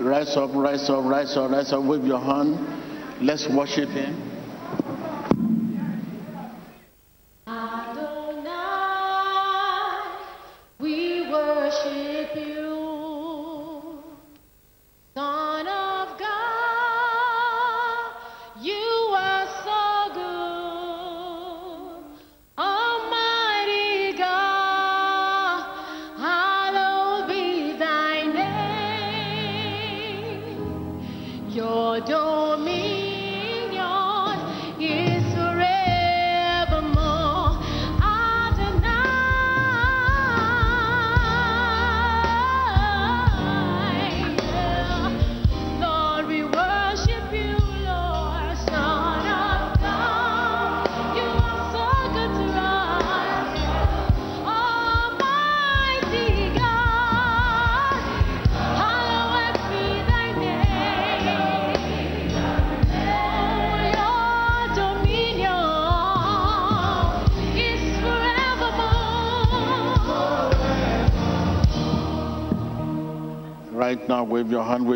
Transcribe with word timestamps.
Rise 0.00 0.34
up, 0.34 0.50
rise 0.54 0.88
up, 0.88 1.04
rise 1.04 1.36
up, 1.36 1.50
rise 1.50 1.72
up. 1.74 1.82
Wave 1.84 2.06
your 2.06 2.20
hand. 2.20 2.58
Let's 3.20 3.46
worship 3.48 3.90
Him. 3.90 4.29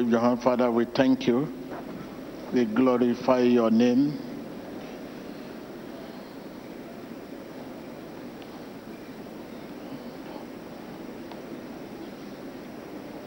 Your 0.09 0.21
hand. 0.21 0.43
Father, 0.43 0.71
we 0.71 0.85
thank 0.85 1.27
you. 1.27 1.53
We 2.53 2.65
glorify 2.65 3.41
your 3.41 3.71
name. 3.71 4.19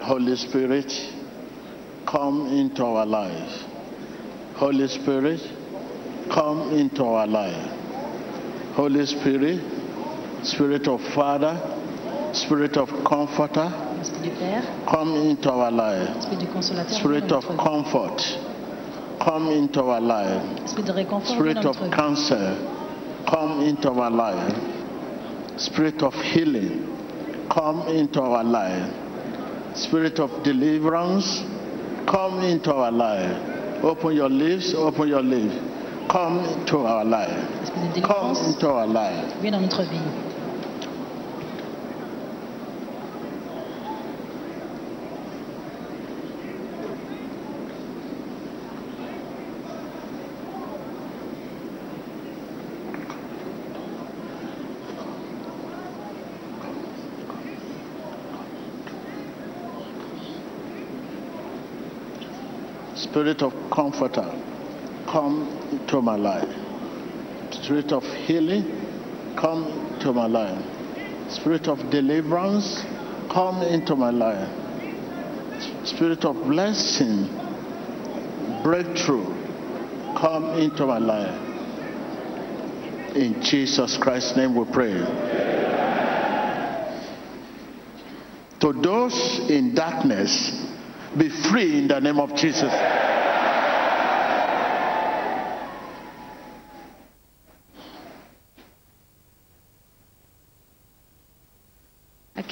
Holy 0.01 0.35
Spirit, 0.37 0.91
come 2.05 2.47
into 2.47 2.83
our 2.85 3.05
lives. 3.05 3.65
Holy 4.55 4.87
Spirit, 4.87 5.41
come 6.31 6.71
into 6.71 7.03
our 7.03 7.27
life. 7.27 7.71
Holy 8.73 9.05
Spirit, 9.05 9.61
Spirit 10.43 10.87
of 10.87 11.01
Father, 11.13 11.59
Spirit 12.33 12.77
of 12.77 12.89
Comforter, 13.03 13.86
du 14.23 14.29
Père. 14.31 14.63
Come 14.85 15.15
into 15.15 15.49
our 15.49 15.71
life. 15.71 16.09
Esprit 16.19 16.37
du 16.37 16.47
consolateur. 16.47 16.97
Spirit 16.97 17.31
of 17.31 17.45
comfort. 17.57 18.39
Come 19.19 19.51
into 19.51 19.81
our 19.81 20.01
life. 20.01 20.41
Esprit 20.65 20.83
de 20.83 20.91
réconfort. 20.91 21.35
Spirit 21.35 21.65
of 21.65 21.77
cancer. 21.91 22.55
Come 23.29 23.61
into 23.61 23.89
our 23.89 24.11
life. 24.11 24.53
Spirit 25.57 26.01
of 26.03 26.13
healing. 26.15 26.83
Come 27.49 27.87
into 27.89 28.21
our 28.21 28.43
life. 28.43 28.89
Spirit 29.75 30.19
of 30.19 30.31
deliverance. 30.43 31.43
Come 32.05 32.43
into 32.43 32.73
our 32.73 32.91
life. 32.91 33.83
Open 33.83 34.15
your 34.15 34.29
lips. 34.29 34.73
Open 34.73 35.07
your 35.07 35.23
lips. 35.23 35.55
Come 36.09 36.39
into 36.45 36.77
our 36.79 37.03
life. 37.03 37.35
Come 38.03 38.35
into 38.35 38.69
our 38.69 38.87
life. 38.87 39.33
Viens 39.41 39.51
dans 39.51 39.61
notre 39.61 39.83
vie. 39.83 40.26
Spirit 63.17 63.41
of 63.41 63.71
comforter, 63.71 64.31
come 65.07 65.85
to 65.87 66.03
my 66.03 66.15
life. 66.15 66.47
Spirit 67.49 67.91
of 67.91 68.03
healing, 68.03 68.63
come 69.35 69.97
to 70.01 70.13
my 70.13 70.27
life. 70.27 70.63
Spirit 71.31 71.67
of 71.67 71.89
deliverance, 71.89 72.85
come 73.31 73.63
into 73.63 73.95
my 73.95 74.11
life. 74.11 74.47
Spirit 75.83 76.25
of 76.25 76.35
blessing, 76.43 77.27
breakthrough, 78.61 79.25
come 80.15 80.59
into 80.59 80.85
my 80.85 80.99
life. 80.99 81.35
In 83.15 83.41
Jesus 83.41 83.97
Christ's 83.97 84.37
name 84.37 84.53
we 84.53 84.71
pray. 84.71 84.93
To 88.59 88.73
those 88.73 89.49
in 89.49 89.73
darkness, 89.73 90.67
be 91.17 91.29
free 91.29 91.79
in 91.79 91.87
the 91.87 91.99
name 91.99 92.19
of 92.19 92.35
Jesus. 92.35 92.71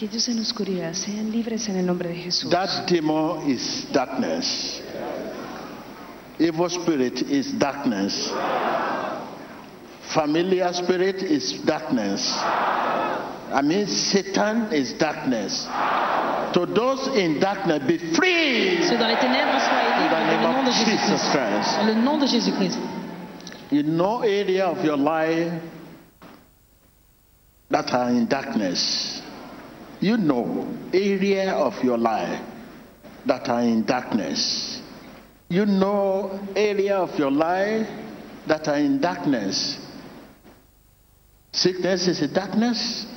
Aquellos 0.06 0.30
en 0.30 0.40
oscuridad 0.40 0.94
sean 0.94 1.32
libres 1.32 1.68
en 1.68 1.78
el 1.78 1.86
nombre 1.88 2.10
de 2.10 2.16
Jesús. 2.16 2.52
That 2.52 2.86
demon 2.86 3.50
is 3.50 3.88
darkness. 3.92 4.80
Evil 6.38 6.70
spirit 6.70 7.24
is 7.24 7.58
darkness. 7.58 8.32
Familiar 10.14 10.72
spirit 10.76 11.24
is 11.24 11.60
darkness. 11.66 12.38
I 13.52 13.64
mean, 13.64 13.88
Satan 13.88 14.72
is 14.72 14.94
darkness. 14.94 15.66
To 16.54 16.68
those 16.68 17.08
in 17.18 17.40
darkness, 17.40 17.80
be 17.88 17.98
free. 18.14 18.84
Ceux 18.88 19.00
dans 19.00 19.08
les 19.08 19.18
ténèbres 19.18 19.60
soient 19.60 19.82
libres 19.98 20.12
dans 20.12 20.28
le 20.30 20.38
nom 20.44 20.64
de 20.64 20.72
Jésus-Christ. 20.72 21.78
Dans 21.80 21.88
le 21.88 21.96
nom 21.96 22.18
de 22.20 22.28
Jésus-Christ. 22.28 22.78
In 23.72 23.98
no 23.98 24.22
area 24.22 24.68
of 24.68 24.86
your 24.86 24.98
life 24.98 25.52
that 27.72 27.92
are 27.92 28.12
in 28.12 28.28
darkness, 28.28 29.24
you 30.06 30.18
know 30.18 30.46
area 30.94 31.50
of 31.54 31.74
your 31.84 31.98
life 31.98 32.40
that 33.26 33.50
are 33.50 33.62
in 33.62 33.84
darkness. 33.86 34.80
You 35.50 35.66
know 35.66 36.40
area 36.56 36.98
of 36.98 37.18
your 37.18 37.32
life 37.32 37.88
that 38.46 38.68
are 38.68 38.78
in 38.78 39.02
darkness. 39.02 39.80
Sickness 41.54 42.08
is 42.08 42.22
a 42.22 42.28
darkness. 42.28 43.08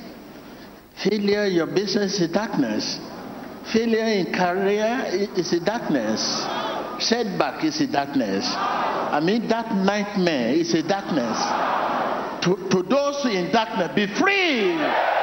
Failure 1.03 1.45
in 1.45 1.53
your 1.53 1.67
business 1.67 2.15
is 2.15 2.21
a 2.21 2.33
darkness. 2.33 2.97
Failure 3.71 4.07
in 4.07 4.33
career 4.33 5.29
is 5.37 5.53
a 5.53 5.59
darkness. 5.59 6.41
Setback 7.05 7.63
is 7.65 7.79
a 7.81 7.87
darkness. 7.91 8.49
I 8.57 9.19
mean, 9.23 9.47
that 9.49 9.75
nightmare 9.75 10.53
is 10.55 10.73
a 10.73 10.81
darkness. 10.81 11.37
To, 12.45 12.57
to 12.71 12.81
those 12.81 13.25
in 13.25 13.51
darkness, 13.51 13.91
be 13.93 14.07
free. 14.15 15.18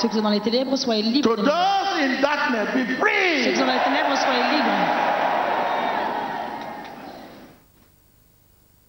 Ceux 0.00 0.08
qui 0.08 0.16
sont 0.16 0.22
dans 0.22 0.30
les 0.30 0.40
ténèbres, 0.40 0.76
soyez 0.76 1.02
libres. 1.02 1.36
To 1.36 1.42
those 1.42 2.00
in 2.00 2.20
darkness, 2.20 2.68
be 2.74 2.86
free. 2.98 3.44
Ceux 3.44 3.50
qui 3.52 3.56
sont 3.58 3.66
dans 3.66 3.72
les 3.72 3.84
ténèbres, 3.84 4.16
soyez 4.16 4.42
libres. 4.50 5.14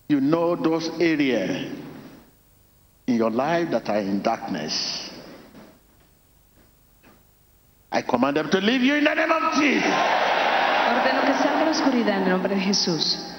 You 0.08 0.20
know 0.20 0.56
those 0.56 0.92
areas 1.00 1.68
in 3.08 3.16
your 3.16 3.32
life 3.32 3.72
that 3.72 3.90
are 3.90 4.00
in 4.00 4.22
darkness. 4.22 5.10
I 7.92 8.02
command 8.02 8.38
them 8.38 8.50
to 8.50 8.60
leave 8.60 8.82
you 8.82 8.96
in 8.96 9.04
the 9.04 9.14
name 9.16 9.32
of 9.32 9.54
Jesus. 9.56 9.86
Ordeno 10.88 11.22
que 11.26 11.34
salga 11.34 11.66
la 11.66 11.72
oscuridad 11.72 12.18
en 12.18 12.24
el 12.24 12.30
nombre 12.30 12.54
de 12.54 12.62
Jesús. 12.62 13.35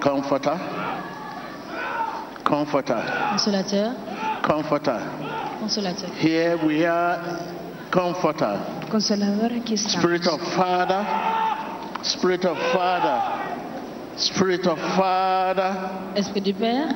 Comforter. 0.00 0.56
Comforter. 2.44 3.02
Consolateur. 3.32 3.96
Comforter. 4.42 5.00
Consolateur. 5.58 6.14
Here 6.14 6.56
we 6.64 6.84
are, 6.86 7.40
comforter. 7.90 8.56
Consolador, 8.88 9.52
aquí 9.52 9.74
estamos. 9.74 9.98
Spirit 10.00 10.28
of 10.28 10.40
Father, 10.54 11.04
Spirit 12.04 12.44
of 12.44 12.56
Father, 12.72 13.20
Spirit 14.16 14.66
of 14.68 14.78
Father, 14.96 15.90
Esprit 16.14 16.40
du 16.40 16.54
Père, 16.54 16.94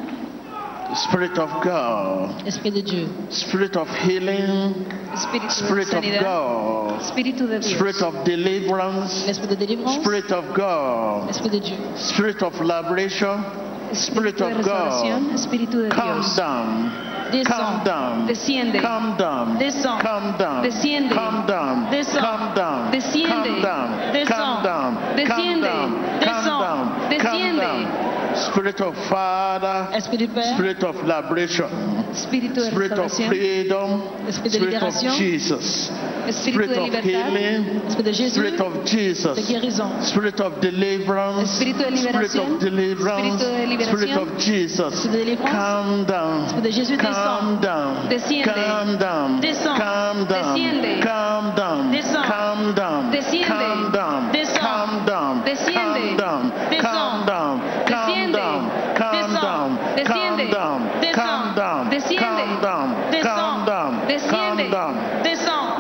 Spirit 0.95 1.39
of 1.39 1.51
God, 1.63 2.47
Esprit 2.47 2.71
de 2.73 2.83
Dieu, 2.83 3.09
Spirit 3.31 3.77
of 3.77 3.89
healing, 4.03 4.75
Espíritu 5.15 5.47
de 5.47 5.51
Spirit 5.51 5.95
of. 5.95 6.21
God, 6.21 7.01
Espíritu 7.01 7.47
de 7.47 7.63
Spirit 7.63 8.03
of 8.03 8.25
deliverance, 8.25 9.27
de 9.27 9.57
délivrance, 9.57 10.01
Spirit 10.01 10.33
of 10.33 10.45
God, 10.55 11.29
de 11.51 11.61
Dieu, 11.61 11.77
Spirit 11.97 12.43
of 12.43 12.61
liberation, 12.61 13.45
Spirit 13.93 14.35
Espíritu 14.37 14.59
of. 14.59 14.65
God, 14.65 15.33
Espíritu 15.35 15.83
de 15.83 15.89
come 15.91 16.15
Dios. 16.15 16.37
down, 16.37 16.93
descends, 17.31 17.85
down, 17.85 18.27
Desciende. 18.27 18.81
come 18.81 19.17
down, 19.17 19.59
Descends. 19.59 20.03
come 20.03 20.37
down, 20.39 20.63
Desciende. 20.65 21.15
come 21.15 21.47
down, 21.47 21.91
Descends. 21.91 22.19
come 22.19 22.55
down, 22.55 22.91
Desciende. 22.91 23.31
come 23.31 23.63
down, 23.63 24.13
Descends. 24.13 24.29
come 24.31 24.63
down, 24.65 24.97
come 24.97 25.17
Desciende. 25.17 25.63
down, 25.63 25.91
come 25.93 26.19
Descends. 26.19 26.47
down, 26.47 26.87
come 26.99 27.09
Desciende. 27.11 28.10
Spirit 28.47 28.81
of 28.81 28.97
Father, 29.09 29.89
Père, 29.91 30.55
Spirit 30.55 30.83
of 30.85 30.97
liberation, 31.05 31.69
Espíritu 32.13 32.55
de 32.55 32.71
Spirit 32.71 32.99
of 32.99 33.13
freedom, 33.13 34.03
de 34.27 34.51
Spirit 34.51 34.83
of. 34.83 34.95
Jesus, 35.17 35.91
Espíritu 36.27 36.75
Spirit 36.75 36.91
de 36.91 36.99
of 36.99 37.05
healing, 37.05 37.81
de 38.03 38.13
Jésus, 38.13 38.33
Spirit 38.35 38.61
of 38.61 38.73
de 38.73 38.87
Jesus, 38.87 39.49
guérison, 39.49 40.03
Spirit 40.03 40.41
of 40.41 40.61
deliverance, 40.61 41.51
Espíritu 41.51 41.79
de 41.91 41.97
Spirit 41.97 42.37
of 42.37 42.59
deliverance, 42.61 43.43
Espíritu 43.43 43.57
de 43.57 43.67
liberación. 43.67 43.99
Spirit 43.99 44.17
of 44.17 44.39
Jesus, 44.39 45.07
de 45.07 45.37
calm 45.37 46.05
down, 46.05 46.63
de 46.63 46.71
Jésus 46.73 46.97
calm 46.99 47.61
down, 47.61 48.09
Desciende. 48.09 48.53
calm 48.53 48.97
down, 48.99 49.41
Descend. 49.41 49.77
calm 49.77 50.25
down, 50.27 50.57
Desciende. 50.57 51.01
calm 51.03 51.55
down, 51.55 51.93
Descend. 51.93 52.25
calm 52.27 52.75
down, 52.75 53.11
Desciende. 53.11 53.47
calm 53.49 53.93
down, 53.93 54.33
Descend. 54.33 54.61
calm 54.61 55.05
down, 55.07 55.45
Desciende. 55.45 56.17
calm 56.17 57.27
down, 57.27 57.61
calm 57.87 58.07
Desciende. 58.07 58.33
down, 58.33 58.71
calm 58.95 59.13
Descend. 59.13 59.43
down, 59.43 59.69
calm 59.81 60.37
Desciende. 60.37 60.51
down, 60.51 61.01
Descend. 61.01 61.15
calm 61.15 61.55
down, 61.55 61.91
Desciende. 61.91 62.21
calm 62.21 62.61
down, 62.61 62.89
calm 63.01 63.11
Descend. 63.11 63.67
down, 63.67 63.91
calm 63.91 64.09
Desciende. 64.09 64.71
down. 64.71 65.23
descends, 65.23 65.71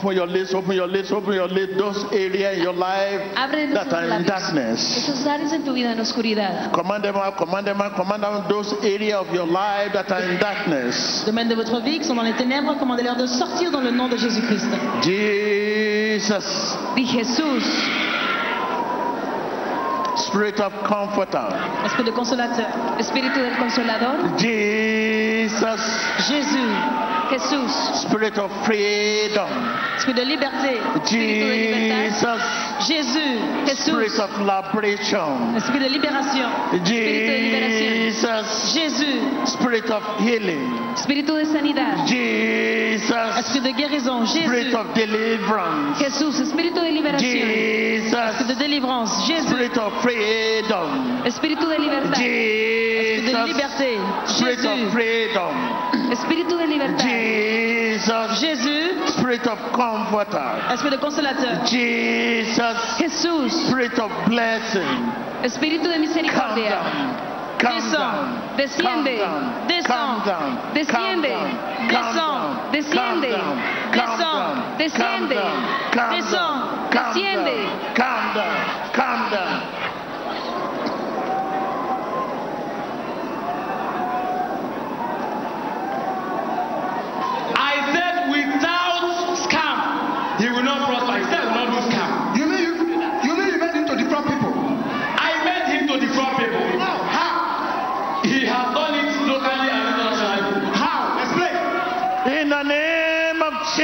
Open 0.00 0.16
your 0.16 0.26
lips, 0.26 0.54
open 0.54 0.74
your 0.74 0.86
lips, 0.86 1.12
open 1.12 1.34
your 1.34 1.48
lips. 1.48 1.76
Those 1.76 2.06
areas 2.10 2.56
in 2.56 2.62
your 2.62 2.72
life 2.72 3.20
Abre 3.36 3.66
that 3.74 3.92
are 3.92 4.04
in 4.16 4.24
darkness. 4.24 4.96
Esos 4.96 5.26
áreas 5.26 5.52
en 5.52 5.62
tu 5.62 5.74
vida 5.74 5.92
en 5.92 6.00
oscuridad. 6.00 6.72
Command 6.72 7.04
them 7.04 7.16
out, 7.16 7.36
command 7.36 7.66
them 7.66 7.80
out, 7.82 7.94
command 7.94 8.24
out 8.24 8.48
those 8.48 8.72
areas 8.82 9.18
of 9.20 9.34
your 9.34 9.46
life 9.46 9.92
that 9.92 10.10
are 10.10 10.22
in 10.22 10.38
darkness. 10.38 11.22
domaines 11.26 11.48
de 11.50 11.54
votre 11.54 11.80
vie 11.82 11.98
qui 11.98 12.04
sont 12.04 12.14
dans 12.14 12.22
les 12.22 12.32
ténèbres, 12.32 12.78
commandez-leur 12.78 13.16
de 13.16 13.26
sortir 13.26 13.70
dans 13.70 13.82
le 13.82 13.90
nom 13.90 14.08
de 14.08 14.16
Jésus-Christ. 14.16 14.68
Jesus, 15.02 16.76
Di 16.96 17.04
Jesús, 17.06 17.64
Spirit 20.26 20.60
of 20.60 20.72
Comforter. 20.84 21.48
Esprit 21.84 22.04
de 22.04 22.12
consolateur, 22.12 22.66
Espíritu 22.98 23.40
del 23.40 23.56
Consolador. 23.56 24.38
Jesus, 24.38 25.80
Jésus, 26.28 26.72
Jesús, 27.30 27.72
Spirit 28.02 28.38
of 28.38 28.50
Freedom. 28.66 29.48
Esprit 29.96 30.14
de 30.14 30.24
liberté. 30.24 30.80
Jesus, 31.06 32.42
Jésus, 32.80 33.38
Spirit 33.76 34.18
of 34.18 34.30
Liberation. 34.40 35.56
Esprit 35.56 35.80
de 35.80 35.88
libération, 35.88 36.48
Espíritu 36.72 37.30
de. 37.30 38.10
Jesus, 38.10 38.74
Jésus, 38.74 39.20
Spirit 39.46 39.90
of 39.90 40.02
Healing. 40.20 40.94
Espíritu 40.94 41.36
de 41.36 41.44
sanidad. 41.44 42.06
Jesus, 42.06 43.36
Esprit 43.38 43.60
de 43.62 43.72
guérison, 43.72 44.26
Spirit 44.26 44.64
Jésus, 44.64 44.74
of 44.74 44.94
Deliverance. 44.94 45.98
Jesús, 45.98 46.40
Espíritu 46.40 46.80
de 46.80 46.90
liberación. 46.90 47.30
Esprit 47.30 48.46
de 48.46 48.54
Jesus, 48.54 48.58
délivrance, 48.58 49.26
Jésus, 49.26 49.50
Spirit 49.50 49.76
of 49.76 49.92
Freedom. 50.02 51.22
Espíritu 51.24 51.68
de 51.68 51.78
libertad. 51.78 52.12
Esprit 52.12 53.22
de 53.22 53.32
Jesus, 53.32 53.46
liberté, 53.46 53.98
Spirit 54.26 54.64
of 54.64 54.78
Jésus, 54.78 54.92
Freedom. 54.92 55.89
Espíritu 56.10 56.56
de 56.56 56.66
libertad. 56.66 57.04
Jesus, 57.06 58.40
Jésus, 58.40 59.10
Spirit 59.16 59.46
of 59.46 59.58
Comforter. 59.72 60.72
Esprit 60.72 60.90
de 60.90 60.98
consolateur, 60.98 61.66
Jesus, 61.66 62.96
Jesús, 62.98 63.52
Spirit 63.66 63.98
of 63.98 64.10
Blessing. 64.26 65.12
Espíritu 65.42 65.88
de 65.88 65.98
misericordia. 65.98 66.78
Descend. 67.58 68.56
Desciende. 68.56 69.20
Descend. 69.68 70.24
Desciende. 70.72 71.28
Down. 71.28 72.72
Desciende. 72.72 73.28
Calm 73.92 74.18
Desciende. 74.18 74.24
down. 74.24 74.78
Desciende. 74.78 75.34
Calm 75.92 76.16
Descend. 76.16 76.32
down. 76.32 76.70
Calm 77.94 78.34
down. 78.34 78.92
Calm 78.92 79.30
down. 79.30 79.79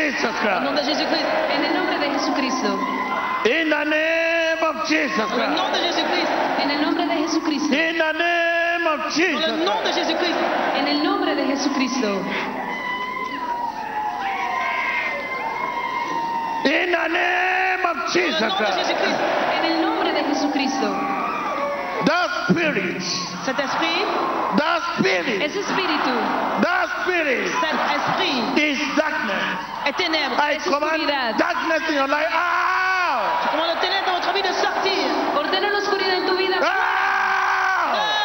Jesus 0.07 0.25
au 0.25 0.61
nom 0.63 0.73
Christ. 0.73 0.87
de 0.87 0.93
Jésus-Christ, 0.95 1.27
En 1.51 1.65
el 1.65 1.75
nombre 1.75 1.99
de 1.99 2.09
Jesucristo. 2.15 2.69
In 3.47 3.71
the 3.71 3.85
name 3.85 4.63
of 4.63 4.89
Jesus 4.89 5.19
au 5.19 5.29
nom 5.29 5.71
Christ. 5.71 5.75
de 5.75 5.81
Jésus-Christ, 5.87 6.33
En 6.63 6.71
el 6.71 6.83
nombre 6.83 7.07
de 7.07 7.17
Jesucristo. 7.23 7.75
In 7.75 7.99
the 7.99 8.13
name 8.13 8.87
of 8.87 9.01
Jesus 9.15 9.47
le 9.47 9.65
nom 9.65 9.83
de 9.83 9.91
Christ. 9.91 9.99
Jésus-Christ, 9.99 10.39
En 10.79 10.87
el 10.89 11.03
nombre 11.03 11.35
de 11.35 11.45
Jesucristo. 11.47 12.23
In 16.67 16.91
the 16.91 17.09
name 17.09 17.85
of 17.87 17.97
Jesus 18.13 18.53
Christ. 18.59 18.91
En 19.59 19.65
el 19.65 19.81
nombre 19.83 20.13
de 20.13 20.23
Jesucristo. 20.25 20.89
That 22.07 22.31
spirit, 22.51 23.03
cet 23.45 23.59
esprit, 23.59 24.07
that 24.59 24.81
spirit, 24.99 25.43
Ese 25.43 25.59
espíritu 25.61 26.15
that 26.63 26.86
spirit 27.07 27.47
cet 27.63 27.79
esprit 27.95 28.43
is 28.59 28.79
darkness. 28.97 29.45
est 29.87 29.97
ténèbre. 29.97 30.35
I 30.43 30.59
command 30.59 31.07
darkness 31.39 31.83
in 31.89 31.95
your 31.95 32.09
life 32.09 32.27
out. 32.35 33.51
Commande 33.51 33.71
le 33.75 33.81
ténèbre 33.81 34.07
dans 34.07 34.15
votre 34.19 34.33
vie 34.35 34.43
de 34.43 34.53
sortir. 34.53 35.07
ordena 35.37 35.71
la 35.71 35.79
oscuridad 35.79 36.19
en 36.23 36.27
tu 36.27 36.37
vida. 36.37 36.57
Out. 36.59 36.67
Sors. 37.95 38.16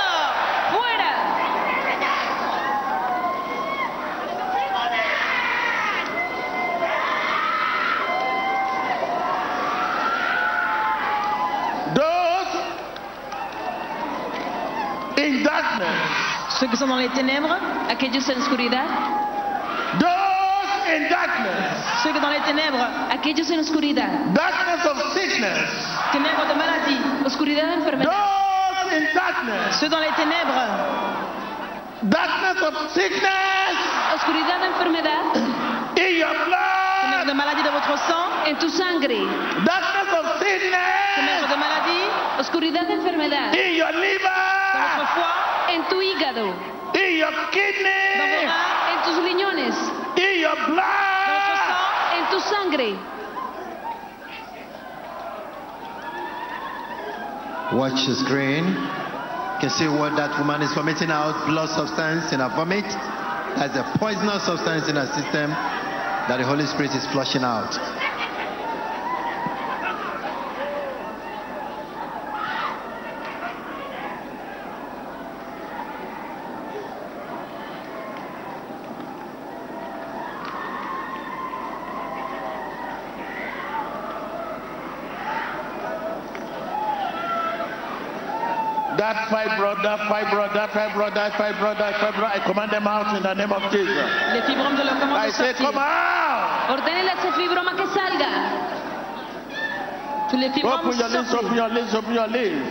Ceux 16.62 16.68
qui 16.68 16.78
sont 16.78 16.86
dans 16.86 16.98
les 16.98 17.10
ténèbres, 17.10 17.58
Aquellos 17.90 18.22
en 18.30 18.38
oscuridad. 18.40 18.86
those 20.00 20.94
in 20.96 21.10
darkness, 21.10 21.74
ceux 22.04 22.10
qui 22.12 22.16
sont 22.18 22.22
dans 22.22 22.30
les 22.30 22.40
ténèbres, 22.42 22.86
Aquellos 23.12 23.52
en 23.52 23.60
oscuridad. 23.62 24.10
darkness 24.36 24.86
of 24.86 25.12
sickness, 25.14 25.70
ténèbres 26.12 26.46
de 26.48 26.54
maladie, 26.54 27.02
Oscuridad 27.26 27.66
de 27.66 27.82
enfermedad. 27.82 28.12
those 28.12 28.94
in 28.94 29.04
darkness, 29.16 29.80
ceux 29.80 29.90
dans 29.90 29.98
les 30.02 30.14
ténèbres, 30.16 30.62
darkness 32.04 32.62
of 32.62 32.92
sickness. 32.94 33.76
Oscuridad 34.14 34.60
de 34.62 34.68
enfermedad 34.68 35.24
in 35.98 36.14
your 36.14 36.30
ténèbres 36.30 37.26
de 37.26 37.32
blood, 37.32 37.36
maladie 37.38 37.64
de 37.64 37.70
votre 37.72 37.98
sang, 38.08 38.28
en 38.46 38.56
tu 38.60 38.70
sangre. 38.70 39.18
darkness 39.66 40.14
of 40.14 40.40
ténèbres 40.40 40.78
sickness 41.18 41.50
de 41.50 41.56
maladie 41.58 42.06
Oscuridad 42.40 42.86
de 42.88 42.94
enfermedad 42.94 43.56
in 43.56 43.74
your 43.74 43.90
dans 43.92 43.98
votre 43.98 44.06
liver, 44.06 45.08
foie, 45.16 45.36
en 45.74 45.84
tu 45.90 45.96
hígado. 46.02 46.54
in 46.94 47.18
your 47.18 47.32
dans 47.32 47.46
vos 47.46 47.52
kidney, 47.52 48.18
reins, 48.20 48.52
En 48.92 48.98
tus 49.06 49.18
riñones. 49.24 49.78
in 50.18 50.40
your 50.42 50.56
blood. 50.68 51.76
En 52.16 52.24
tu 52.32 52.40
sangre. 52.40 53.00
Watch 57.74 58.06
the 58.06 58.16
screen. 58.16 58.66
You 58.68 59.68
can 59.68 59.70
see 59.70 59.88
what 59.88 60.16
that 60.18 60.36
woman 60.38 60.62
is 60.62 60.74
vomiting 60.76 61.10
out 61.12 61.48
blood 61.48 61.70
substance 61.70 62.34
in 62.34 62.40
her 62.42 62.50
vomit. 62.50 62.84
That's 63.56 63.76
a 63.80 63.86
poisonous 63.98 64.44
substance 64.44 64.90
in 64.90 64.96
her 64.98 65.08
system 65.08 65.52
that 66.28 66.38
the 66.38 66.44
Holy 66.46 66.66
Spirit 66.66 66.92
is 66.92 67.06
flushing 67.16 67.44
out. 67.44 67.72
That 89.02 89.34
fibroid, 89.34 89.82
that 89.82 89.98
fibroid, 90.06 90.54
that 90.54 90.70
fibroid, 90.78 91.16
that 91.16 91.34
fibroid, 91.34 91.76
that 91.80 91.96
fibroid, 91.96 92.38
I 92.38 92.46
command 92.46 92.70
them 92.70 92.86
out 92.86 93.18
in 93.18 93.24
the 93.24 93.34
name 93.34 93.52
of 93.52 93.64
Jesus. 93.74 93.98
Les 94.30 94.46
fibromes, 94.46 94.78
je 94.78 94.84
leur 94.86 94.94
commande 95.00 95.18
I 95.18 95.32
say, 95.32 95.54
come 95.58 95.76
out! 95.76 96.70
Ordénele 96.70 97.10
a 97.10 97.14
ese 97.18 97.34
fibroma 97.34 97.74
que 97.74 97.88
salga. 97.88 98.30
Tous 100.30 100.38
les 100.38 100.52
fibromes 100.52 100.86
Open 100.86 101.00
your 101.00 101.10
lips, 101.10 101.34
open 101.34 101.56
your 101.56 101.70
lips, 101.70 101.94
open 101.96 102.14
your 102.14 102.28
lips. 102.28 102.62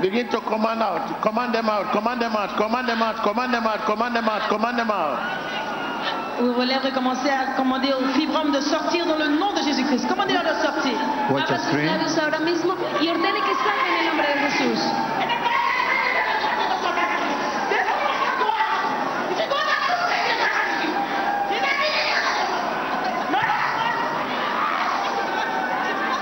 Begin 0.00 0.28
to 0.30 0.40
command 0.40 0.82
out. 0.82 1.22
Command 1.22 1.54
them 1.54 1.68
out. 1.68 1.92
Command 1.92 2.20
them 2.20 2.34
out. 2.34 2.56
Command 2.56 2.88
them 2.88 3.00
out. 3.00 3.22
Command 3.22 3.54
them 3.54 3.66
out. 3.68 3.86
Command 3.86 4.16
them 4.16 4.28
out. 4.28 4.48
Command 4.48 4.78
them 4.80 4.90
out. 4.90 5.39
Vos 6.40 6.62
lèvres 6.64 6.90
commencez 6.94 7.28
à 7.28 7.54
commander 7.54 7.92
aux 7.92 8.08
fibromes 8.14 8.50
de 8.50 8.60
sortir 8.60 9.04
dans 9.04 9.18
le 9.18 9.28
nom 9.28 9.52
de 9.52 9.60
Jésus-Christ. 9.62 10.08
Commandez-leur 10.08 10.42
de 10.42 10.54
sortir? 10.62 10.92
Watch 11.30 11.44
Abra 11.44 11.56
your 11.56 11.58
sus 11.58 11.68
screen. 11.68 11.86
labios 11.86 12.18
ahora 12.18 12.38
mismo 12.40 12.74
y 13.02 13.08
ordene 13.08 13.40
que 13.40 13.54
salga 13.60 13.84
en 13.88 14.00
el 14.00 14.06
nombre 14.06 14.26
de 14.26 14.40
Jesús. 14.48 14.80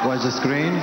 Watch 0.05 0.23
the 0.23 0.31
screen. 0.33 0.83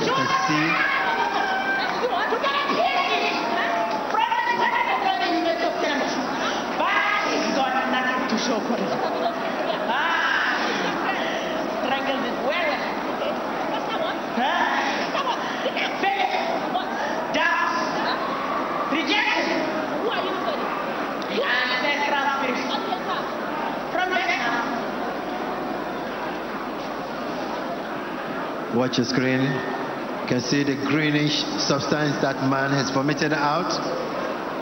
Watch 28.75 28.97
your 28.97 29.05
screen. 29.05 29.39
You 29.41 30.27
can 30.27 30.41
see 30.41 30.63
the 30.63 30.75
greenish 30.75 31.31
substance 31.63 32.19
that 32.21 32.35
man 32.49 32.71
has 32.71 32.91
vomited 32.91 33.31
out. 33.31 33.71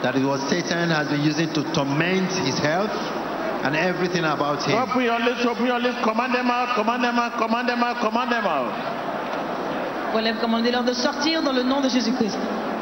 That 0.03 0.15
it 0.15 0.23
was 0.23 0.39
Satan 0.49 0.89
has 0.89 1.07
been 1.07 1.21
using 1.21 1.49
to 1.53 1.63
torment 1.73 2.29
his 2.45 2.59
health 2.59 2.93
and 3.63 3.75
everything 3.75 4.23
about 4.23 4.61
him. 4.67 4.77
Open 4.77 5.01
your 5.01 5.19
lips, 5.19 5.45
open 5.45 5.65
your 5.65 5.79
lips. 5.79 5.97
Command 6.03 6.35
them 6.35 6.51
out. 6.51 6.75
Command 6.75 7.03
them 7.03 7.17
out. 7.17 7.39
Command 7.39 7.69
them 7.69 7.81
out. 7.81 7.97
Command 8.01 8.31
them 8.31 8.45
out. 8.45 8.71
Vos 10.13 10.19
lèvres, 10.19 10.41
commandez-leur 10.41 10.83
de 10.83 10.93
sortir 10.93 11.41
dans 11.41 11.53
le 11.53 11.63
nom 11.63 11.81
de 11.81 11.89
Jésus-Christ. 11.89 12.37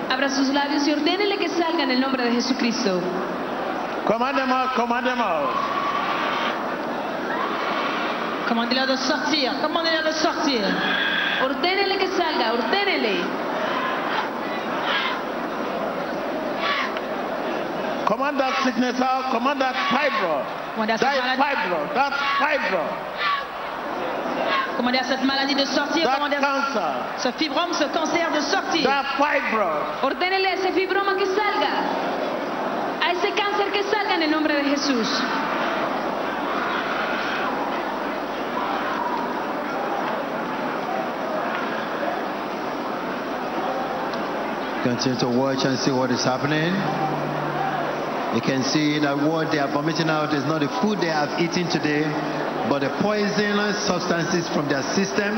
Abra 0.09 0.27
sus 0.27 0.51
labios 0.51 0.85
y 0.85 0.91
ordénele 0.91 1.37
que 1.37 1.47
salga 1.47 1.83
en 1.83 1.91
el 1.91 2.01
nombre 2.01 2.17
de 2.23 2.31
Jesucristo. 2.31 2.99
Command 4.05 4.35
them 4.35 4.51
out. 4.51 4.73
Command 4.75 5.05
them 5.05 5.21
out. 5.21 5.55
Commandez-leur 8.49 8.87
de 8.87 8.97
sortir. 8.97 9.53
Commandez-leur 9.61 10.03
de 10.03 10.11
sortir. 10.11 10.61
Ordénele 11.43 11.97
que 11.97 12.07
salga, 12.07 12.53
ordénele. 12.53 13.15
Command 18.05 18.37
that 18.39 18.53
sickness 18.63 18.99
out. 19.01 19.31
Command 19.31 19.61
that 19.61 19.75
fibroid. 19.89 20.45
Commandez 20.75 20.99
That 20.99 21.37
fibroid. 21.37 21.93
That 21.95 22.13
fibroid. 22.39 22.91
commandez 24.77 24.99
à 24.99 25.03
cette 25.03 25.23
maladie 25.23 25.55
de 25.55 25.65
sortir. 25.65 26.03
That 26.03 26.15
Commandez 26.15 26.39
cancer. 26.39 26.91
ce 27.17 27.31
fibrome, 27.37 27.73
ce 27.73 27.85
cancer 27.93 28.29
de 28.31 28.41
sortir. 28.41 28.83
That 28.83 29.05
fibroid. 29.17 30.03
Ordénele 30.03 30.47
a 30.47 30.53
ese 30.55 30.71
fibroma 30.73 31.15
que 31.15 31.25
salga. 31.25 31.73
A 33.05 33.11
ese 33.13 33.31
cáncer 33.31 33.71
que 33.71 33.83
salga 33.83 34.15
en 34.15 34.23
el 34.23 34.31
nombre 34.31 34.55
de 34.55 34.63
Jesús. 34.71 35.07
Continue 44.83 45.19
to 45.19 45.29
watch 45.29 45.63
and 45.63 45.77
see 45.77 45.91
what 45.91 46.09
is 46.09 46.23
happening. 46.23 46.73
You 48.33 48.41
can 48.41 48.63
see 48.63 48.97
that 48.99 49.15
what 49.15 49.51
they 49.51 49.59
are 49.59 49.67
vomiting 49.67 50.09
out 50.09 50.33
is 50.33 50.43
not 50.45 50.61
the 50.61 50.69
food 50.81 50.99
they 50.99 51.13
have 51.13 51.39
eaten 51.39 51.69
today, 51.69 52.01
but 52.67 52.79
the 52.79 52.89
poisonous 53.01 53.77
substances 53.85 54.47
from 54.49 54.69
their 54.69 54.81
system, 54.95 55.37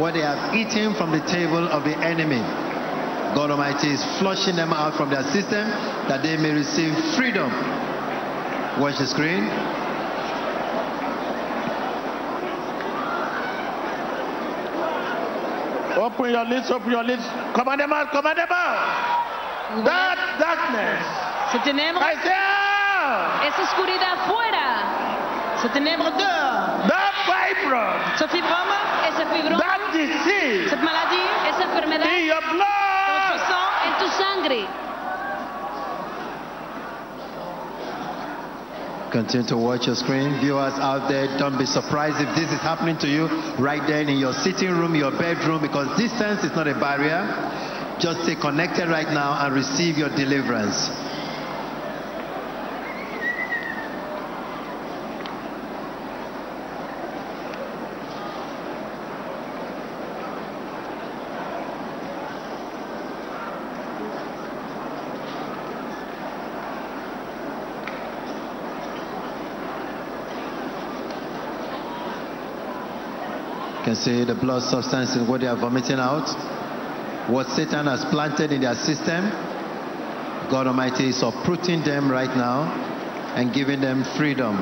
what 0.00 0.14
they 0.14 0.20
have 0.20 0.54
eaten 0.54 0.94
from 0.94 1.10
the 1.10 1.20
table 1.26 1.68
of 1.68 1.84
the 1.84 1.98
enemy. 1.98 2.40
God 3.34 3.50
Almighty 3.50 3.90
is 3.90 4.02
flushing 4.18 4.56
them 4.56 4.72
out 4.72 4.96
from 4.96 5.10
their 5.10 5.24
system 5.24 5.68
that 6.08 6.22
they 6.22 6.36
may 6.36 6.52
receive 6.52 6.96
freedom. 7.14 7.50
Watch 8.80 8.98
the 8.98 9.06
screen. 9.06 9.44
Open 16.10 16.30
your 16.30 16.44
lips, 16.44 16.70
open 16.70 16.90
your 16.90 17.04
lips. 17.04 17.22
Command 17.54 17.80
them 17.80 17.92
out, 17.92 18.10
command 18.10 18.38
them 18.38 18.48
out. 18.50 19.84
That 19.84 20.18
darkness. 20.40 21.02
Ces 21.52 21.58
ténèbres, 21.62 22.02
I 22.02 22.14
say 22.22 22.34
out. 22.34 23.46
Esa 23.46 23.62
oscuridad 23.62 24.16
fuera. 24.26 24.70
dehors. 25.62 26.88
That 26.88 27.14
fibroid. 27.26 28.18
Ce 28.18 28.26
fibrome, 28.28 28.78
Ese 29.08 29.24
fibroma, 29.30 29.58
That 29.58 29.92
disease. 29.92 30.70
cette 30.70 30.82
maladie, 30.82 31.28
esa 31.48 31.62
enfermedad 31.64 32.06
In 32.06 32.26
your 32.26 32.40
blood. 32.50 33.40
en 33.86 33.98
tu 33.98 34.08
sangre. 34.18 34.66
Continue 39.10 39.46
to 39.48 39.56
watch 39.56 39.86
your 39.86 39.96
screen. 39.96 40.38
Viewers 40.40 40.74
out 40.74 41.08
there, 41.08 41.26
don't 41.36 41.58
be 41.58 41.66
surprised 41.66 42.16
if 42.20 42.34
this 42.36 42.52
is 42.52 42.60
happening 42.60 42.96
to 42.98 43.08
you 43.08 43.26
right 43.58 43.82
there 43.86 44.02
in 44.02 44.18
your 44.18 44.32
sitting 44.32 44.70
room, 44.70 44.94
your 44.94 45.10
bedroom, 45.10 45.62
because 45.62 45.98
distance 45.98 46.44
is 46.44 46.54
not 46.54 46.68
a 46.68 46.74
barrier. 46.74 47.26
Just 47.98 48.22
stay 48.22 48.36
connected 48.36 48.88
right 48.88 49.08
now 49.08 49.34
and 49.44 49.52
receive 49.52 49.98
your 49.98 50.10
deliverance. 50.10 50.88
Can 73.90 73.96
see 73.96 74.22
the 74.22 74.36
blood 74.36 74.62
substance 74.62 75.16
in 75.16 75.26
what 75.26 75.40
they 75.40 75.48
are 75.48 75.56
vomiting 75.56 75.98
out. 75.98 76.28
What 77.28 77.48
Satan 77.48 77.86
has 77.86 78.04
planted 78.04 78.52
in 78.52 78.60
their 78.60 78.76
system, 78.76 79.28
God 80.48 80.68
Almighty 80.68 81.08
is 81.08 81.20
uprooting 81.24 81.82
them 81.82 82.08
right 82.08 82.30
now 82.36 82.70
and 83.34 83.52
giving 83.52 83.80
them 83.80 84.04
freedom. 84.16 84.54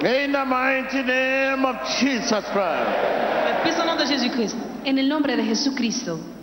In 0.00 0.32
the 0.32 0.44
mighty 0.46 1.02
name 1.02 1.66
of 1.66 1.76
Jesus 2.00 2.44
Christ. 2.48 3.26
le 3.44 3.62
puissant 3.62 3.84
nom 3.84 3.98
de 3.98 4.06
Jésus-Christ. 4.06 4.56
En 4.86 4.96
el 4.98 5.06
nombre 5.06 5.36
de 5.36 5.42
Jesucristo. 5.44 6.35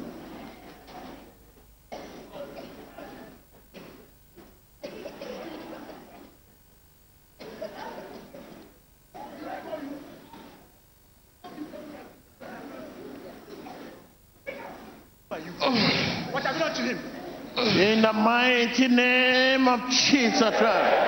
Of 20.13 20.19
Jesus 20.19 20.39
Christ. 20.57 20.99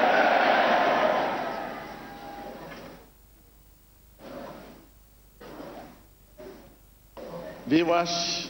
Viewers, 7.68 8.50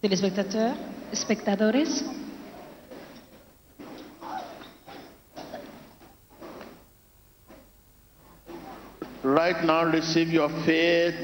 Téléspectateurs, 0.00 0.74
Espectadores, 1.12 2.04
right 9.22 9.62
now 9.64 9.84
receive 9.84 10.28
your 10.32 10.48
faith 10.64 11.14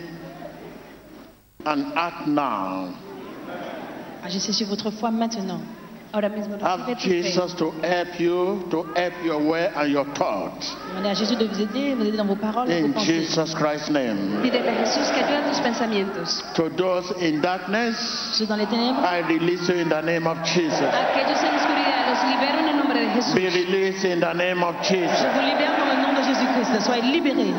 and 1.65 1.93
act 1.97 2.27
now. 2.27 2.93
agissez 4.23 4.53
sur 4.53 4.67
votre 4.67 4.91
foi 4.91 5.11
maintenant. 5.11 5.61
Ahora 6.15 6.29
mismo 6.29 6.55
Have 6.63 6.85
recibe 6.87 6.95
tu 6.95 7.09
fe. 7.09 7.23
Jesus 7.25 7.55
to 7.57 7.75
help 7.83 8.21
you, 8.21 8.63
to 8.71 8.87
help 8.95 9.15
your 9.25 9.43
way 9.43 9.67
and 9.75 9.89
your 9.91 10.07
thoughts. 10.15 10.71
Demandez 10.91 11.11
à 11.11 11.15
Jésus 11.15 11.35
de 11.35 11.45
vous 11.45 11.61
aider, 11.61 11.95
vous 11.97 12.07
aider 12.07 12.17
dans 12.17 12.25
vos 12.25 12.37
paroles 12.37 12.71
et 12.71 12.83
vos 12.83 12.87
In 12.87 12.93
pensées. 12.93 13.25
Jesus 13.25 13.53
Christ's 13.57 13.91
name. 13.91 14.41
Pídele 14.41 14.69
a 14.69 14.85
Jesús 14.85 15.11
que 15.11 15.19
ayude 15.19 15.45
a 15.45 15.51
tus 15.51 15.59
pensamientos. 15.61 16.45
To 16.55 16.69
those 16.71 17.13
in 17.21 17.41
darkness, 17.41 17.97
Ceux 18.39 18.47
dans 18.47 18.55
les 18.57 18.67
ténèbres, 18.67 19.03
I 19.03 19.23
release 19.27 19.69
you 19.69 19.75
in 19.75 19.89
the 19.89 20.03
name 20.03 20.29
of 20.29 20.39
Jesus. 20.45 20.87
Aquellos 20.87 21.43
en 21.43 21.53
oscuridad 21.57 22.07
los 22.07 22.23
libero 22.31 22.59
en 22.61 22.69
el 22.69 22.77
nombre 22.79 23.01
de 23.01 23.09
Jesús. 23.11 23.35
Be 23.35 23.51
released 23.51 24.05
in 24.05 24.21
the 24.21 24.35
name 24.35 24.63
of 24.63 24.77
je 24.83 24.95
Jesus. 24.95 25.27
vous 25.35 25.41
libère 25.43 25.75
dans 25.77 25.91
le 25.91 26.01
nom 26.01 26.13
de 26.15 26.23
Jésus-Christ. 26.23 26.81
Soyez 26.87 27.03
libérés. 27.11 27.53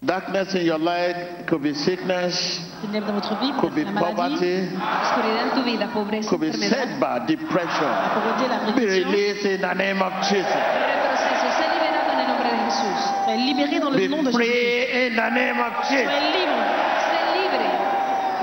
Darkness 0.00 0.54
in 0.54 0.64
your 0.64 0.78
life 0.78 1.44
could 1.48 1.60
be 1.60 1.74
sickness, 1.74 2.60
Ténèbres 2.82 3.08
dans 3.08 3.14
votre 3.14 3.34
vie, 3.40 3.50
could 3.60 3.74
be 3.74 3.82
poverty, 3.84 4.62
Oscuridad 5.02 5.50
en 5.50 5.54
tu 5.56 5.62
vida, 5.64 5.88
pobreza, 5.92 6.28
could 6.30 6.40
be 6.40 6.52
setback, 6.52 7.26
depression. 7.26 7.82
la 7.90 8.10
pauvreté, 8.14 8.46
la 8.48 8.72
Be 8.76 8.86
released 8.86 9.44
in 9.44 9.60
the 9.60 9.74
name 9.74 10.00
of 10.00 10.12
Jesus. 10.22 10.46
Retroceso, 10.46 11.50
sé 11.58 11.66
liberado 11.74 12.12
en 12.14 12.20
el 12.20 12.28
nombre 12.28 12.46
de 12.46 12.58
Jesús. 12.70 13.00
Soyez 13.24 13.42
libérés 13.42 13.80
dans 13.80 13.90
le 13.90 14.06
nom 14.08 14.22
Be 14.22 14.30
free 14.30 15.06
in 15.08 15.16
the 15.16 15.30
name 15.34 15.58
of 15.58 15.72
Jesus. 15.90 16.06
Soyez 16.06 16.30
libres. 16.30 16.66
Sé 17.10 17.18
libre, 17.34 17.66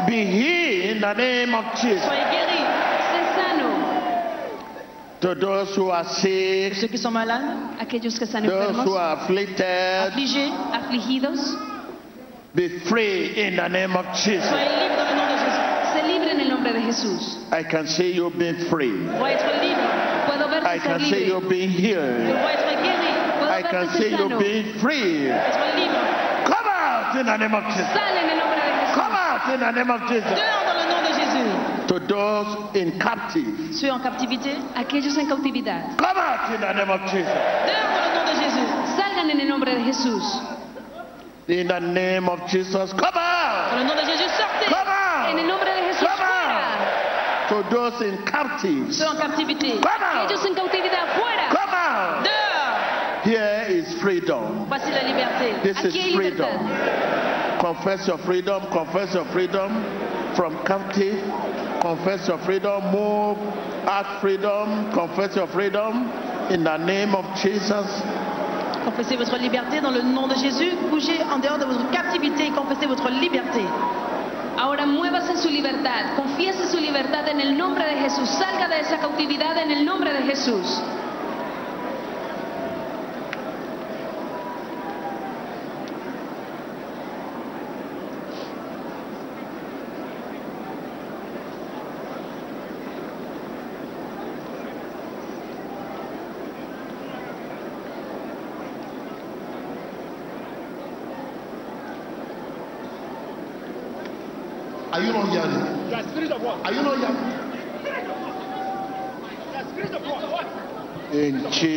Be 0.08 0.26
healed 0.26 0.92
in 0.92 1.00
the 1.00 1.14
name 1.16 1.56
of 1.56 1.66
Jesus. 1.80 2.04
Soyez 2.04 2.28
guéris. 2.36 2.68
sé 3.16 3.20
sano. 3.32 3.70
To 5.25 5.34
those 5.34 5.75
who 5.75 5.89
are 5.89 6.05
sick, 6.05 6.75
Ceux 6.75 6.88
qui 6.88 7.00
sont 7.00 7.12
malades, 7.12 7.79
Aquellos 7.79 8.15
que 8.20 8.25
están 8.27 8.46
those 8.46 8.77
who 8.86 8.94
are 8.94 9.17
afflicted, 9.17 10.13
afligidos, 10.72 11.39
be 12.53 12.70
free 12.86 13.34
in 13.36 13.55
the 13.55 13.67
name 13.67 13.96
of 13.96 14.05
Jesus. 14.13 14.46
soyez 14.48 14.70
libres 14.70 14.98
dans 14.98 15.10
le 15.10 15.15
nom 15.17 15.25
de 15.25 15.38
Jésus. 15.41 15.58
sé 15.94 16.03
libre 16.05 16.29
en 16.29 16.39
el 16.41 16.50
nombre 16.50 16.72
de 16.74 16.79
Jesús. 16.82 17.38
I 17.51 17.63
can 17.63 17.88
see 17.88 18.12
you 18.13 18.29
being 18.38 18.70
free. 18.70 18.91
Vous 18.91 19.25
être 19.25 19.50
libre. 19.62 19.82
Puedo 20.27 20.46
I 20.46 20.77
verte 20.77 20.82
ser 20.84 20.88
can 20.88 21.00
see 21.10 21.25
you 21.25 21.41
being 21.50 21.70
healed. 21.72 22.29
Puedo 22.29 23.50
I 23.50 23.62
can 23.63 23.88
verte 23.88 23.98
see 23.98 24.03
ser 24.03 24.10
you 24.12 24.29
sano. 24.29 24.39
being 24.39 24.74
free. 24.77 25.25
Libre. 25.25 26.05
Come 26.46 26.67
out 26.70 27.15
in 27.17 27.25
the 27.25 27.38
name 27.38 27.55
of 27.55 27.63
Jesus. 27.74 27.88
Sale 27.98 28.20
en 28.22 28.29
el 28.29 28.38
nombre 28.38 28.62
de 28.62 28.62
Jesús. 28.62 28.94
Come 28.94 29.15
out 29.15 29.53
in 29.55 29.60
the 29.60 29.72
name 29.72 29.89
of 29.89 30.01
Jesus 30.08 30.38
dans 30.38 30.77
le 30.77 30.86
nom 30.86 31.01
de 31.01 31.13
Jésus. 31.17 31.75
To 31.88 32.00
those 32.00 32.75
in 32.75 32.98
captive, 33.00 33.46
Ceux 33.74 33.92
en 33.92 34.00
captivité, 34.00 34.56
Aquellos 34.75 35.15
en 35.18 35.27
cautividad, 35.27 35.96
come 35.98 36.18
out 36.18 36.50
in 36.56 36.60
the 36.62 36.74
name 36.74 36.89
of 36.89 37.01
Jesus. 37.12 37.30
dehors 37.30 37.94
dans 37.94 38.01
le 38.10 38.15
nom 38.15 38.25
de 38.25 38.34
Jésus. 38.42 38.68
salgan 38.98 39.30
en 39.30 39.39
el 39.39 39.48
nombre 39.48 39.70
de 39.72 39.84
Jesús. 39.84 40.24
In 41.48 41.68
the 41.68 41.80
name 41.80 42.27
of 42.27 42.39
Jesus, 42.50 42.92
come 42.94 43.13
out. 43.15 43.77
le 43.77 43.84
nom 43.84 43.96
de 43.96 44.01
Jésus, 44.04 44.30
sortez. 44.36 44.65
Come 44.68 44.88
En 45.30 45.38
el 45.38 45.46
out. 45.46 45.48
nombre 45.48 45.65
de 45.70 45.82
Jesús, 45.94 46.08
Come 46.08 46.18
fuera. 46.18 47.48
To 47.50 47.63
those 47.70 48.01
in 48.01 48.18
captives, 48.25 48.98
Ceux 48.98 49.06
en 49.06 49.15
captivité, 49.18 49.80
come 49.80 50.01
out. 50.01 50.25
Aquellos 50.25 50.44
en 50.46 50.56
cautividad, 50.56 51.06
fuera. 51.13 51.50
Come 51.51 51.74
out. 51.75 52.24
dehors. 52.25 53.25
Here 53.25 53.65
is 53.70 53.94
freedom. 54.01 54.65
Voici 54.68 54.89
la 54.92 55.04
liberté. 55.04 55.62
This 55.62 55.77
Aquí 55.86 56.10
is 56.10 56.15
freedom. 56.15 56.50
libertad. 56.65 57.60
Confess 57.60 58.08
your 58.08 58.18
freedom. 58.25 58.65
Confess 58.72 59.13
your 59.13 59.25
freedom 59.25 59.72
from 60.36 60.58
captive. 60.65 61.22
Confess 61.86 62.27
your 62.27 62.39
freedom. 62.39 62.82
Move. 62.89 63.38
Act 63.86 64.20
freedom. 64.20 64.92
Confess 64.92 65.36
your 65.36 65.46
freedom 65.46 66.10
in 66.50 66.63
the 66.63 66.77
name 66.77 67.13
of 67.13 67.24
Jesus. 67.38 67.86
Confessez 68.84 69.15
votre 69.15 69.38
liberté 69.38 69.82
dans 69.82 69.92
le 69.92 70.01
nom 70.01 70.27
de 70.27 70.34
Jésus. 70.34 70.74
Bougez 70.89 71.22
en 71.32 71.38
dehors 71.38 71.60
de 71.60 71.65
votre 71.65 71.92
captivité 71.92 72.48
et 72.48 72.50
confessez 72.50 72.88
votre 72.88 73.08
liberté. 73.12 73.62
Ahora 74.58 74.88
muévase 74.88 75.38
su 75.38 75.50
libertad, 75.50 76.15
confiese 76.15 76.72
su 76.72 76.77
libertad 76.77 77.27
en 77.27 77.39
el 77.39 77.56
nombre 77.56 77.86
de 77.86 77.98
Jesús, 78.01 78.30
salga 78.30 78.68
de 78.68 78.80
esa 78.80 78.98
cautividad 78.98 79.56
en 79.60 79.70
el 79.70 79.86
nombre 79.86 80.12
de 80.12 80.24
Jesús. 80.24 80.82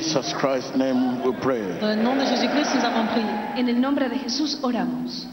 Jesus 0.08 0.32
Christ's 0.40 0.74
name 0.74 1.22
we 1.22 1.32
pray. 1.42 1.60
Dans 1.80 1.88
le 1.94 2.02
nom 2.02 2.16
de 2.16 2.24
Jésus-Christ, 2.24 2.74
nous 2.76 2.84
avons 2.84 3.06
prié. 3.12 3.28
En 3.60 3.68
el 3.68 3.78
nombre 3.78 4.08
de 4.08 4.16
Jesús 4.16 4.56
oramos. 4.62 5.26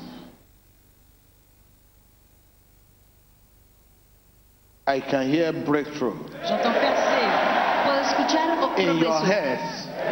I 4.88 5.00
can 5.00 5.28
hear 5.32 5.52
breakthrough 5.54 6.14
J'entends 6.46 6.76
percer. 6.76 7.24
Puedo 7.86 8.02
escuchar 8.04 8.60
o- 8.62 8.76
in 8.78 8.98
your 9.00 9.20
head. 9.24 9.60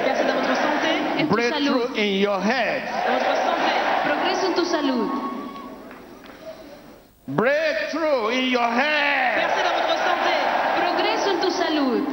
Percer 0.06 0.24
dans 0.26 0.36
votre 0.36 0.56
santé. 0.56 1.22
En 1.22 1.28
Breakthrough 1.28 1.98
in 1.98 2.20
your 2.24 2.40
head. 2.40 2.82
Dans 3.06 3.20
votre 3.20 3.36
santé. 3.44 3.74
Progreso 4.08 4.48
en 4.48 4.56
tu 4.56 4.66
salud. 4.66 5.10
Breakthrough 7.28 8.30
in 8.32 8.48
your 8.50 8.72
head. 8.72 9.44
Percer 9.44 9.64
dans 9.68 9.76
votre 9.76 10.00
santé. 10.08 10.36
Progreso 10.80 11.30
en 11.30 11.42
tu 11.42 11.52
salud. 11.52 12.04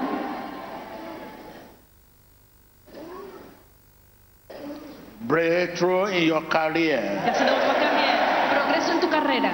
Breakthrough 5.30 6.06
in 6.06 6.24
your 6.24 6.42
career. 6.50 6.98
Percer 7.24 7.44
dans 7.44 7.54
votre 7.54 7.78
carrière. 7.78 8.50
Progreso 8.50 8.90
en 8.90 9.00
tu 9.00 9.06
carrera. 9.06 9.52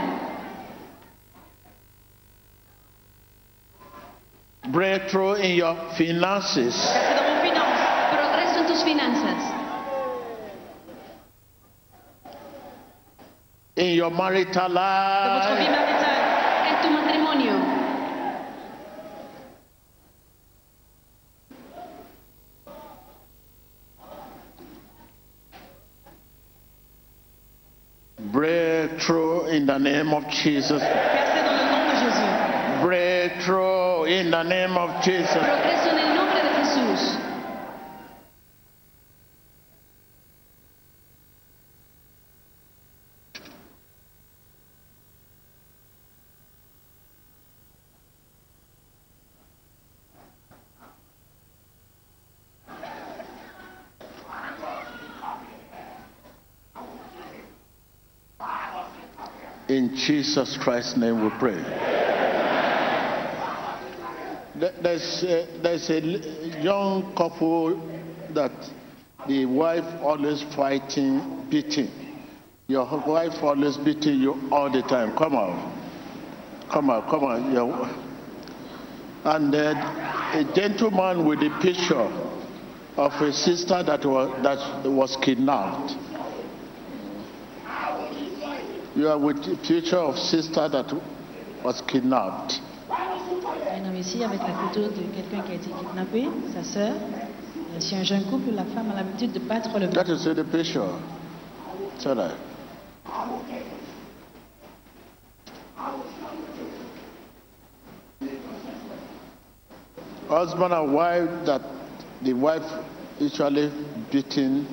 Breakthrough 4.68 5.34
in 5.34 5.54
your 5.54 5.76
finances. 5.98 6.54
Percer 6.56 7.14
dans 7.14 7.28
vos 7.28 7.42
finances. 7.42 7.82
Progreso 8.10 8.60
en 8.60 8.66
tus 8.66 8.82
finanzas. 8.84 9.52
In 13.76 13.92
your 13.92 14.10
marital 14.10 14.70
De 14.70 14.78
votre 14.78 15.56
vie 15.58 15.68
life. 15.68 16.06
En 16.70 16.82
tu 16.82 16.88
matrimonio. 16.88 17.76
Breakthrough 28.32 29.46
in 29.68 29.82
the 29.82 29.90
name 29.90 30.14
of 30.14 30.28
Jesus. 30.28 30.80
Percer 30.80 31.42
dans 31.42 31.56
le 31.56 31.64
nom 31.72 31.82
de 31.88 31.96
Jésus. 31.98 32.82
Breakthrough 32.82 34.04
in 34.04 34.30
the 34.30 34.42
name 34.44 34.76
of 34.76 35.02
Jesus. 35.02 35.32
Progreso 35.34 35.90
en 35.90 35.98
el 35.98 36.14
nombre 36.14 36.40
de 36.40 36.50
Jesús. 36.60 37.18
In 59.68 59.95
Jesus 60.06 60.56
Christ's 60.58 60.96
name 60.96 61.20
we 61.24 61.30
pray. 61.30 61.60
There- 64.54 64.72
There's 64.80 65.24
a, 65.24 65.46
there's 65.60 65.90
a 65.90 66.00
young 66.62 67.12
couple 67.16 67.74
that 68.30 68.52
the 69.26 69.46
wife 69.46 69.84
always 70.02 70.42
fighting, 70.54 71.46
beating. 71.50 71.90
Your 72.68 72.86
wife 73.04 73.42
always 73.42 73.76
beating 73.78 74.20
you 74.20 74.48
all 74.52 74.70
the 74.70 74.82
time. 74.82 75.16
Come 75.16 75.34
on. 75.34 75.72
Come 76.70 76.88
on, 76.90 77.02
come 77.10 77.24
on. 77.24 77.52
Your- 77.52 77.88
And 79.24 79.52
uh, 79.52 79.74
a 80.34 80.44
gentleman 80.54 81.26
with 81.26 81.40
a 81.40 81.50
picture 81.60 82.08
of 82.96 83.12
a 83.20 83.32
sister 83.32 83.82
that 83.82 84.04
was, 84.04 84.30
that 84.44 84.88
was 84.88 85.16
kidnapped. 85.16 85.94
You 88.96 89.08
are 89.08 89.18
with 89.18 89.36
a 89.46 89.56
picture 89.56 89.98
of 89.98 90.18
sister 90.18 90.68
that 90.70 90.90
was 91.62 91.82
kidnapped. 91.82 92.60
Un 92.88 93.84
homme 93.84 93.96
ici 93.96 94.24
avec 94.24 94.40
la 94.40 94.54
photo 94.54 94.88
de 94.88 95.02
quelqu'un 95.14 95.42
qui 95.42 95.52
a 95.52 95.54
été 95.56 95.70
kidnappé, 95.70 96.28
sa 96.54 96.62
sœur. 96.64 96.94
Euh, 96.94 97.78
Si 97.80 97.94
un 97.94 98.04
jeune 98.04 98.24
couple, 98.24 98.52
la 98.54 98.64
femme 98.64 98.90
a 98.90 98.94
l'habitude 98.94 99.32
de 99.32 99.38
battre 99.38 99.78
le 99.78 99.88
That 99.88 100.08
is 100.08 100.24
the 100.24 100.42
picture. 100.44 100.80
All 102.06 102.14
right. 102.14 102.32
husband 110.28 110.72
and 110.72 110.92
wife 110.94 111.28
that 111.46 111.62
the 112.22 112.32
wife 112.32 112.62
usually 113.20 113.70
beating 114.10 114.66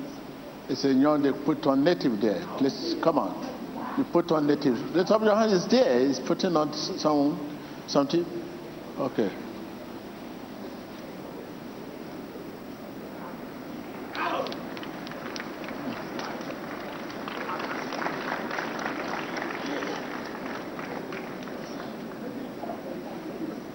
is 0.68 0.84
a 0.84 0.92
young 0.92 1.22
they 1.22 1.32
put 1.44 1.66
on 1.66 1.84
native 1.84 2.20
there. 2.20 2.42
Please 2.58 2.96
come 3.02 3.18
on. 3.18 3.53
You 3.96 4.04
put 4.04 4.32
on 4.32 4.46
the 4.46 4.56
native. 4.56 4.92
The 4.92 5.04
top 5.04 5.20
of 5.20 5.26
your 5.26 5.36
hand 5.36 5.52
is 5.52 5.66
there. 5.68 6.00
It's 6.00 6.18
putting 6.18 6.56
on 6.56 6.72
some 6.72 7.38
something. 7.86 8.26
Okay. 8.98 9.30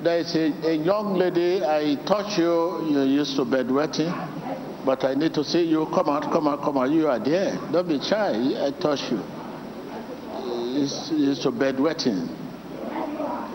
There 0.02 0.20
is 0.20 0.34
a, 0.34 0.70
a 0.70 0.74
young 0.76 1.16
lady, 1.16 1.62
I 1.62 1.96
touch 2.06 2.38
you, 2.38 2.88
you 2.90 3.02
used 3.02 3.36
to 3.36 3.44
bedwetting, 3.44 4.86
but 4.86 5.04
I 5.04 5.14
need 5.14 5.34
to 5.34 5.44
see 5.44 5.64
you. 5.64 5.88
Come 5.94 6.08
out, 6.08 6.24
come 6.32 6.48
out, 6.48 6.62
come 6.62 6.78
out. 6.78 6.90
You 6.90 7.10
are 7.10 7.20
there. 7.20 7.60
Don't 7.72 7.88
be 7.88 8.00
shy. 8.00 8.66
I 8.66 8.72
touch 8.80 9.12
you. 9.12 9.39
It's, 10.82 11.10
it's 11.12 11.44
to 11.44 11.52
bedwetting. 11.52 12.30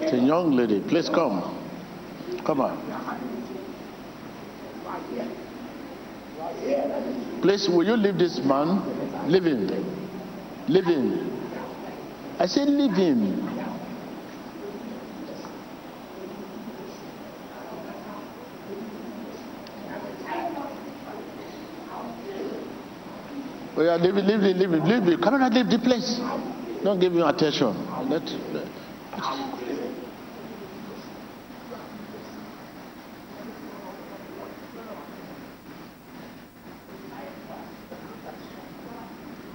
It's 0.02 0.12
a 0.12 0.18
young 0.18 0.52
lady. 0.52 0.80
Please 0.80 1.08
come. 1.08 1.40
Come 2.44 2.60
on. 2.60 2.76
Please, 7.40 7.66
will 7.70 7.86
you 7.86 7.96
leave 7.96 8.18
this 8.18 8.40
man? 8.40 9.30
Leave 9.30 9.44
him. 9.44 9.66
Leave 10.68 10.84
him. 10.84 11.48
I 12.38 12.44
said, 12.44 12.68
leave 12.68 12.92
him. 12.92 13.40
Oh 23.76 23.82
yeah, 23.82 23.96
leave 23.96 24.16
it, 24.16 24.24
leave 24.26 24.42
it, 24.42 24.56
leave 24.56 24.72
it, 24.72 24.84
leave 24.84 25.08
it. 25.08 25.22
Come 25.22 25.34
on, 25.34 25.52
leave 25.54 25.70
the 25.70 25.78
place. 25.78 26.20
Don't 26.84 27.00
give 27.00 27.14
him 27.14 27.22
attention. 27.22 27.74
Let, 28.10 28.22
let. 28.52 28.68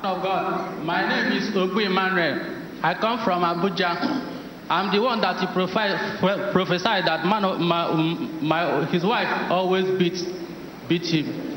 of 0.01 0.23
God. 0.23 0.83
My 0.83 1.07
name 1.07 1.37
is 1.37 1.49
Obu 1.53 1.85
Emmanuel. 1.85 2.81
I 2.81 2.95
come 2.95 3.23
from 3.23 3.43
Abuja. 3.43 4.39
I'm 4.67 4.91
the 4.91 4.99
one 4.99 5.21
that 5.21 5.37
he 5.39 5.45
prophesied 5.53 7.05
that 7.05 7.25
man, 7.25 7.43
my, 7.61 7.93
my, 8.41 8.85
his 8.85 9.03
wife 9.03 9.51
always 9.51 9.85
beats, 9.99 10.23
beat 10.87 11.05
him. 11.05 11.48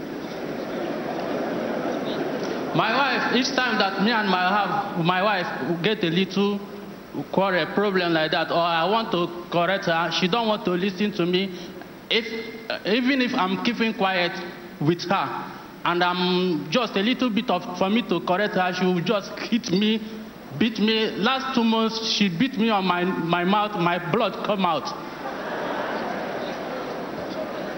My 2.75 2.91
wife, 2.97 3.37
each 3.37 3.55
time 3.55 3.79
that 3.79 4.03
me 4.03 4.11
and 4.13 4.29
my, 4.31 4.49
have, 4.49 5.05
my 5.05 5.23
wife 5.23 5.83
get 5.83 6.03
a 6.05 6.09
little 6.09 6.59
quarrel, 7.31 7.67
problem 7.75 8.15
like 8.15 8.31
that, 8.31 8.51
or 8.51 8.57
I 8.57 8.85
want 8.89 9.13
to 9.13 9.45
correct 9.53 9.85
her, 9.87 10.11
she 10.19 10.27
don't 10.27 10.49
want 10.49 10.65
to 10.65 10.71
listen 10.71 11.13
to 11.13 11.27
me. 11.27 11.53
If, 12.09 12.25
uh, 12.71 12.79
even 12.87 13.21
if 13.21 13.35
I'm 13.35 13.63
keeping 13.63 13.93
quiet 13.93 14.33
with 14.81 15.03
her, 15.11 15.53
and 15.85 16.03
I'm 16.03 16.71
just 16.71 16.97
a 16.97 17.01
little 17.01 17.29
bit 17.29 17.51
of, 17.51 17.77
for 17.77 17.91
me 17.91 18.09
to 18.09 18.21
correct 18.21 18.55
her, 18.55 18.73
she 18.73 18.87
will 18.87 19.05
just 19.05 19.31
hit 19.39 19.71
me, 19.71 20.01
beat 20.59 20.79
me. 20.79 21.11
Last 21.17 21.55
two 21.55 21.65
months, 21.65 22.17
she 22.17 22.29
beat 22.31 22.57
me 22.57 22.71
on 22.71 22.87
my, 22.87 23.05
my 23.05 23.45
mouth, 23.45 23.79
my 23.81 23.99
blood 24.13 24.47
come 24.47 24.65
out. 24.65 24.89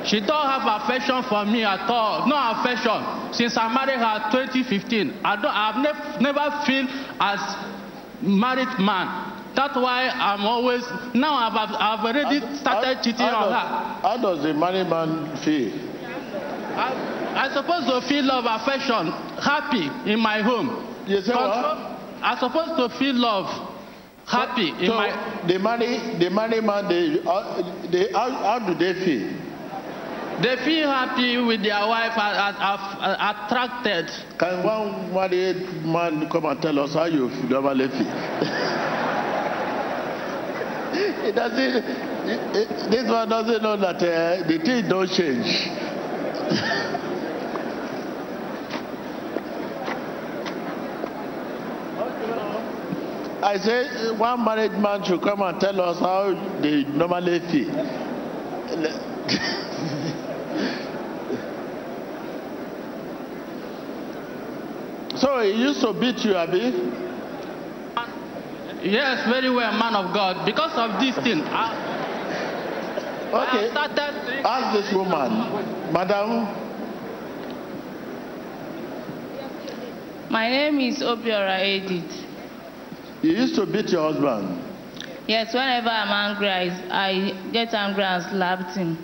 She 0.06 0.20
don't 0.20 0.46
have 0.46 0.62
affection 0.82 1.22
for 1.28 1.44
me 1.44 1.64
at 1.64 1.88
all. 1.88 2.26
No 2.28 2.36
affection. 2.36 3.32
Since 3.32 3.56
I 3.56 3.72
married 3.72 3.98
her 3.98 4.30
2015, 4.30 5.20
I 5.24 5.36
don't, 5.36 5.46
I've 5.46 5.80
nev- 5.82 6.20
never 6.20 6.44
feel 6.66 6.86
as 7.20 7.40
married 8.20 8.78
man. 8.78 9.32
That's 9.54 9.76
why 9.76 10.08
I'm 10.10 10.44
always 10.44 10.82
now 11.14 11.34
I've, 11.34 11.54
I've 11.56 12.04
already 12.04 12.40
started 12.56 12.98
cheating 13.02 13.24
how 13.24 13.46
on 13.46 13.50
does, 13.50 13.62
her. 13.62 13.68
How 14.02 14.16
does 14.20 14.42
the 14.42 14.52
married 14.52 14.88
man 14.90 15.36
feel? 15.44 15.72
I, 16.76 17.46
I 17.48 17.54
supposed 17.54 17.86
to 17.86 18.02
feel 18.08 18.24
love, 18.24 18.44
affection, 18.46 19.12
happy 19.40 19.86
in 20.10 20.18
my 20.20 20.42
home. 20.42 20.68
You 21.06 21.20
say 21.20 21.32
what? 21.34 21.52
Control- 21.54 21.96
I'm 22.22 22.38
supposed 22.38 22.76
to 22.76 22.98
feel 22.98 23.14
love, 23.14 23.46
happy 24.26 24.70
in 24.70 24.86
so 24.90 24.94
my. 24.94 25.44
the 25.46 25.58
married 25.58 26.18
the 26.20 26.30
married 26.30 26.64
man 26.64 26.88
they, 26.88 27.20
uh, 27.24 27.90
they 27.90 28.10
how, 28.12 28.30
how 28.30 28.58
do 28.58 28.74
they 28.74 28.94
feel? 29.04 29.43
They 30.42 30.56
feel 30.64 30.88
happy 30.90 31.38
with 31.38 31.62
their 31.62 31.86
wife, 31.86 32.12
uh, 32.16 33.34
attracted. 33.46 34.10
Can 34.38 34.64
one 34.64 35.14
married 35.14 35.62
man 35.84 36.28
come 36.28 36.46
and 36.46 36.60
tell 36.60 36.78
us 36.80 36.94
how 36.94 37.04
you 37.04 37.28
normally 37.48 37.88
feel? 37.88 38.74
it 41.24 41.34
doesn't. 41.36 41.84
It, 42.26 42.56
it, 42.56 42.68
this 42.90 43.08
one 43.08 43.28
doesn't 43.28 43.62
know 43.62 43.76
that 43.76 43.96
uh, 43.96 44.42
the 44.48 44.58
thing 44.58 44.88
don't 44.88 45.08
change. 45.08 45.70
I 53.44 53.58
say 53.58 54.10
one 54.16 54.42
married 54.44 54.72
man 54.72 55.04
should 55.04 55.20
come 55.22 55.42
and 55.42 55.60
tell 55.60 55.80
us 55.80 56.00
how 56.00 56.32
they 56.60 56.82
normally 56.84 57.40
feel. 57.52 57.70
So 65.16 65.40
he 65.40 65.52
used 65.52 65.80
to 65.82 65.92
beat 65.92 66.24
you, 66.24 66.34
Abi? 66.36 66.90
Yes, 68.82 69.24
very 69.28 69.48
well, 69.50 69.72
man 69.78 69.94
of 69.94 70.12
God. 70.12 70.44
Because 70.44 70.72
of 70.76 71.00
this 71.00 71.14
thing, 71.24 71.40
I, 71.42 71.72
I 73.32 73.46
Okay. 73.46 73.70
started. 73.70 73.96
drinking- 74.26 74.44
Ask 74.46 74.76
this 74.76 74.92
woman, 74.92 75.92
Madam, 75.92 76.48
My 80.30 80.48
name 80.50 80.80
is 80.80 80.98
Obiora 81.00 81.62
Edith. 81.64 82.24
you 83.22 83.30
used 83.32 83.54
to 83.54 83.64
beat 83.66 83.88
your 83.90 84.12
husband. 84.12 84.58
Yes, 85.28 85.54
whenever 85.54 85.88
I'm 85.88 86.10
angry, 86.10 86.48
I, 86.50 86.64
I 86.90 87.50
get 87.52 87.72
angry 87.72 88.02
and 88.02 88.22
slap 88.24 88.74
him. 88.76 88.98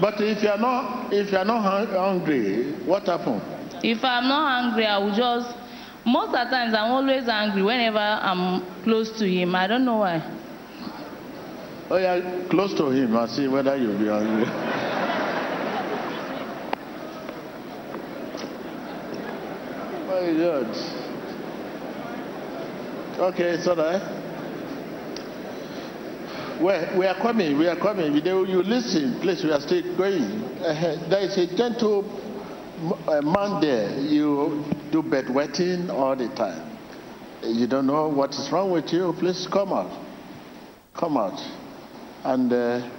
But 0.00 0.20
if 0.20 0.42
you 0.44 0.48
are 0.48 0.58
not, 0.58 0.97
if 1.12 1.32
you 1.32 1.38
are 1.38 1.44
not 1.44 1.62
hun- 1.62 1.88
hungry, 1.94 2.72
what 2.84 3.06
happened? 3.06 3.42
If 3.82 4.04
I'm 4.04 4.28
not 4.28 4.64
angry, 4.64 4.86
I 4.86 4.98
will 4.98 5.14
just. 5.14 5.54
Most 6.04 6.28
of 6.28 6.32
the 6.48 6.50
times, 6.50 6.74
I'm 6.74 6.90
always 6.90 7.28
angry 7.28 7.62
whenever 7.62 7.98
I'm 7.98 8.62
close 8.82 9.18
to 9.18 9.26
him. 9.28 9.54
I 9.54 9.66
don't 9.66 9.84
know 9.84 9.98
why. 9.98 10.22
Oh 11.90 11.96
yeah, 11.96 12.46
close 12.50 12.74
to 12.74 12.90
him 12.90 13.14
and 13.16 13.30
see 13.30 13.48
whether 13.48 13.76
you'll 13.76 13.98
be 13.98 14.08
hungry. 14.08 14.46
Oh, 20.10 20.24
my 20.24 20.38
God. 20.38 20.68
Okay, 23.34 23.56
so 23.62 23.74
that. 23.74 24.17
We 26.60 27.06
are 27.06 27.14
coming, 27.14 27.56
we 27.56 27.68
are 27.68 27.76
coming. 27.76 28.14
You 28.16 28.62
listen, 28.62 29.20
please, 29.20 29.44
we 29.44 29.52
are 29.52 29.60
still 29.60 29.96
going. 29.96 30.22
Uh, 30.60 31.08
there 31.08 31.20
is 31.20 31.38
a 31.38 31.56
gentle 31.56 32.04
uh, 33.06 33.20
man 33.22 33.60
there. 33.60 33.96
You 34.00 34.64
do 34.90 35.02
bedwetting 35.02 35.88
all 35.88 36.16
the 36.16 36.28
time. 36.34 36.76
You 37.42 37.68
don't 37.68 37.86
know 37.86 38.08
what 38.08 38.34
is 38.34 38.50
wrong 38.50 38.72
with 38.72 38.92
you. 38.92 39.14
Please 39.20 39.46
come 39.46 39.72
out. 39.72 39.90
Come 40.94 41.16
out. 41.16 41.38
And 42.24 42.52
uh, 42.52 42.90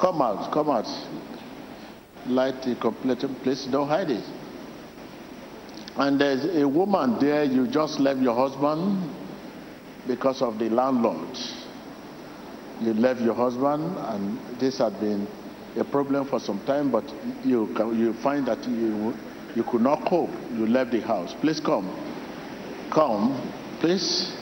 come 0.00 0.22
out, 0.22 0.50
come 0.50 0.70
out. 0.70 0.86
Light 2.26 2.62
the 2.62 2.74
complete 2.76 3.20
place, 3.42 3.66
don't 3.70 3.88
hide 3.88 4.10
it. 4.10 4.24
And 5.96 6.18
there's 6.18 6.44
a 6.56 6.66
woman 6.66 7.18
there, 7.20 7.44
you 7.44 7.66
just 7.66 8.00
left 8.00 8.20
your 8.20 8.34
husband 8.34 9.10
because 10.06 10.40
of 10.40 10.58
the 10.58 10.70
landlord. 10.70 11.36
You 12.80 12.94
left 12.94 13.20
your 13.20 13.34
husband, 13.34 13.96
and 13.98 14.38
this 14.58 14.78
had 14.78 14.98
been 15.00 15.26
a 15.76 15.84
problem 15.84 16.26
for 16.26 16.38
some 16.38 16.60
time, 16.64 16.90
but 16.90 17.04
you, 17.44 17.68
you 17.94 18.12
find 18.22 18.46
that 18.46 18.66
you, 18.68 19.14
you 19.54 19.64
could 19.64 19.80
not 19.80 20.04
cope. 20.06 20.30
You 20.52 20.66
left 20.66 20.92
the 20.92 21.00
house. 21.00 21.34
Please 21.40 21.60
come. 21.60 21.88
Come, 22.90 23.40
please. 23.80 24.32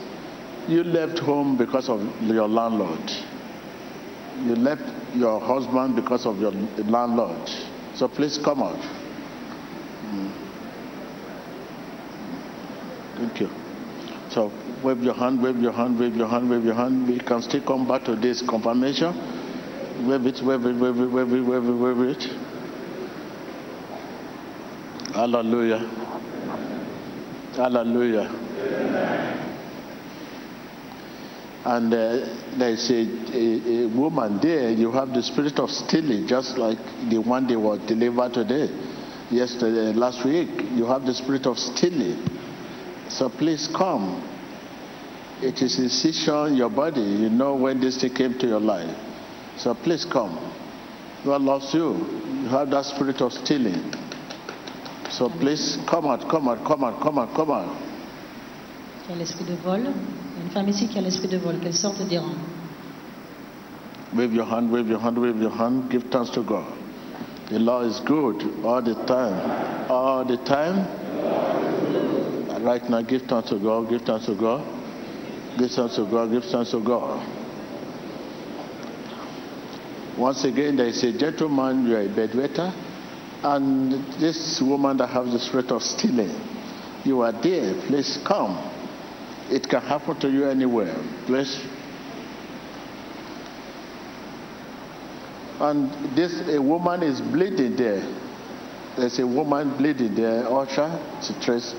You 0.67 0.83
left 0.83 1.19
home 1.19 1.57
because 1.57 1.89
of 1.89 2.01
your 2.21 2.47
landlord. 2.47 3.11
You 4.43 4.55
left 4.55 4.83
your 5.15 5.39
husband 5.39 5.95
because 5.95 6.25
of 6.25 6.39
your 6.39 6.51
landlord. 6.51 7.49
So 7.95 8.07
please 8.07 8.37
come 8.37 8.61
out. 8.61 8.77
Mm. 10.05 10.31
Thank 13.15 13.39
you. 13.39 13.66
So 14.37 14.51
wave 14.83 15.01
your 15.01 15.15
hand, 15.15 15.41
wave 15.41 15.57
your 15.57 15.71
hand, 15.71 15.97
wave 15.99 16.15
your 16.15 16.27
hand, 16.27 16.47
wave 16.47 16.63
your 16.63 16.75
hand. 16.75 17.07
We 17.07 17.17
can 17.17 17.41
still 17.41 17.61
come 17.61 17.87
back 17.87 18.03
to 18.03 18.15
this 18.15 18.43
confirmation. 18.43 19.15
Wave 20.07 20.27
it, 20.27 20.43
wave 20.43 20.63
it, 20.63 20.75
wave 20.75 20.99
it, 20.99 21.07
wave 21.07 21.33
it, 21.33 21.41
wave 21.41 21.65
it, 21.65 21.73
wave 21.73 22.01
it. 22.11 22.23
Hallelujah. 25.15 25.79
Hallelujah. 27.55 28.29
And 31.65 31.91
uh, 31.91 31.97
there's 32.59 32.91
a, 32.91 33.07
a, 33.33 33.85
a 33.85 33.87
woman 33.87 34.39
there, 34.39 34.69
you 34.69 34.91
have 34.91 35.09
the 35.15 35.23
spirit 35.23 35.57
of 35.57 35.71
stealing, 35.71 36.27
just 36.27 36.59
like 36.59 36.77
the 37.09 37.17
one 37.17 37.47
they 37.47 37.55
were 37.55 37.79
delivered 37.87 38.35
today, 38.35 38.69
yesterday, 39.31 39.97
last 39.97 40.23
week. 40.23 40.49
You 40.75 40.85
have 40.85 41.07
the 41.07 41.15
spirit 41.15 41.47
of 41.47 41.57
stealing. 41.57 42.36
So 43.09 43.29
please 43.29 43.67
come. 43.67 44.21
It 45.41 45.61
is 45.61 45.77
incision 45.79 46.55
your 46.55 46.69
body. 46.69 47.01
You 47.01 47.29
know 47.29 47.55
when 47.55 47.79
this 47.79 48.01
thing 48.01 48.13
came 48.13 48.37
to 48.39 48.47
your 48.47 48.59
life. 48.59 48.89
So 49.57 49.73
please 49.73 50.05
come. 50.05 50.35
God 51.23 51.41
loves 51.41 51.73
you. 51.73 51.93
You 52.41 52.47
have 52.49 52.69
that 52.71 52.85
spirit 52.85 53.21
of 53.21 53.33
stealing. 53.33 53.93
So 55.09 55.29
please 55.29 55.77
come 55.87 56.05
out, 56.05 56.29
come 56.29 56.47
out, 56.47 56.65
come 56.65 56.83
out, 56.83 57.01
come 57.01 57.17
out, 57.17 57.33
come 57.35 57.51
out. 57.51 57.77
Qui 59.05 59.13
a 59.13 59.15
l'esprit 59.15 59.45
de 59.45 59.55
vol. 59.55 59.79
Il 59.79 59.85
y 59.85 59.87
a 59.87 60.43
une 60.43 60.49
femme 60.51 60.67
ici 60.69 60.87
qui 60.87 60.97
a 60.97 61.01
l'esprit 61.01 61.29
de 61.29 61.37
vol. 61.37 61.59
Qu'elle 61.59 61.73
sorte 61.73 62.01
des 62.07 62.17
rangs. 62.17 62.35
Wave 64.15 64.33
your 64.33 64.45
hand, 64.45 64.71
wave 64.71 64.87
your 64.87 64.99
hand, 64.99 65.17
wave 65.17 65.41
your 65.41 65.51
hand. 65.51 65.89
Give 65.89 66.03
thanks 66.11 66.29
to 66.31 66.41
God. 66.43 66.65
The 67.49 67.59
law 67.59 67.81
is 67.81 67.99
good 68.01 68.43
all 68.63 68.81
the 68.81 68.95
time. 69.05 69.89
All 69.89 70.25
the 70.25 70.37
time. 70.37 70.85
Right 72.67 72.83
now, 72.89 73.01
give 73.01 73.21
thanks 73.21 73.47
to 73.47 73.59
God, 73.59 73.89
give 73.89 74.01
thanks 74.01 74.25
to 74.25 74.35
God. 74.35 74.59
Give 75.57 75.71
thanks 75.71 75.95
to 75.95 76.03
God, 76.03 76.31
give 76.31 76.43
thanks 76.43 76.71
to 76.71 76.83
God. 76.83 77.25
Once 80.17 80.43
again, 80.43 80.75
there 80.75 80.87
is 80.87 81.01
a 81.01 81.17
gentleman, 81.17 81.87
you 81.87 81.95
are 81.95 82.01
a 82.01 82.09
bedwetter, 82.09 82.73
and 83.41 83.93
this 84.19 84.61
woman 84.61 84.97
that 84.97 85.07
has 85.07 85.31
the 85.31 85.39
spirit 85.39 85.71
of 85.71 85.81
stealing. 85.81 86.29
You 87.05 87.21
are 87.21 87.31
there, 87.31 87.73
please 87.87 88.19
come. 88.27 88.57
It 89.49 89.69
can 89.69 89.81
happen 89.81 90.19
to 90.19 90.29
you 90.29 90.43
anywhere. 90.49 90.93
Please 91.25 91.65
And 95.61 95.89
this 96.17 96.33
a 96.49 96.61
woman 96.61 97.01
is 97.01 97.21
bleeding 97.21 97.77
there. 97.77 98.03
There's 98.97 99.19
a 99.19 99.25
woman 99.25 99.77
bleeding 99.77 100.15
there. 100.15 100.45
Usher, 100.51 100.99
to 101.23 101.39
trace. 101.39 101.73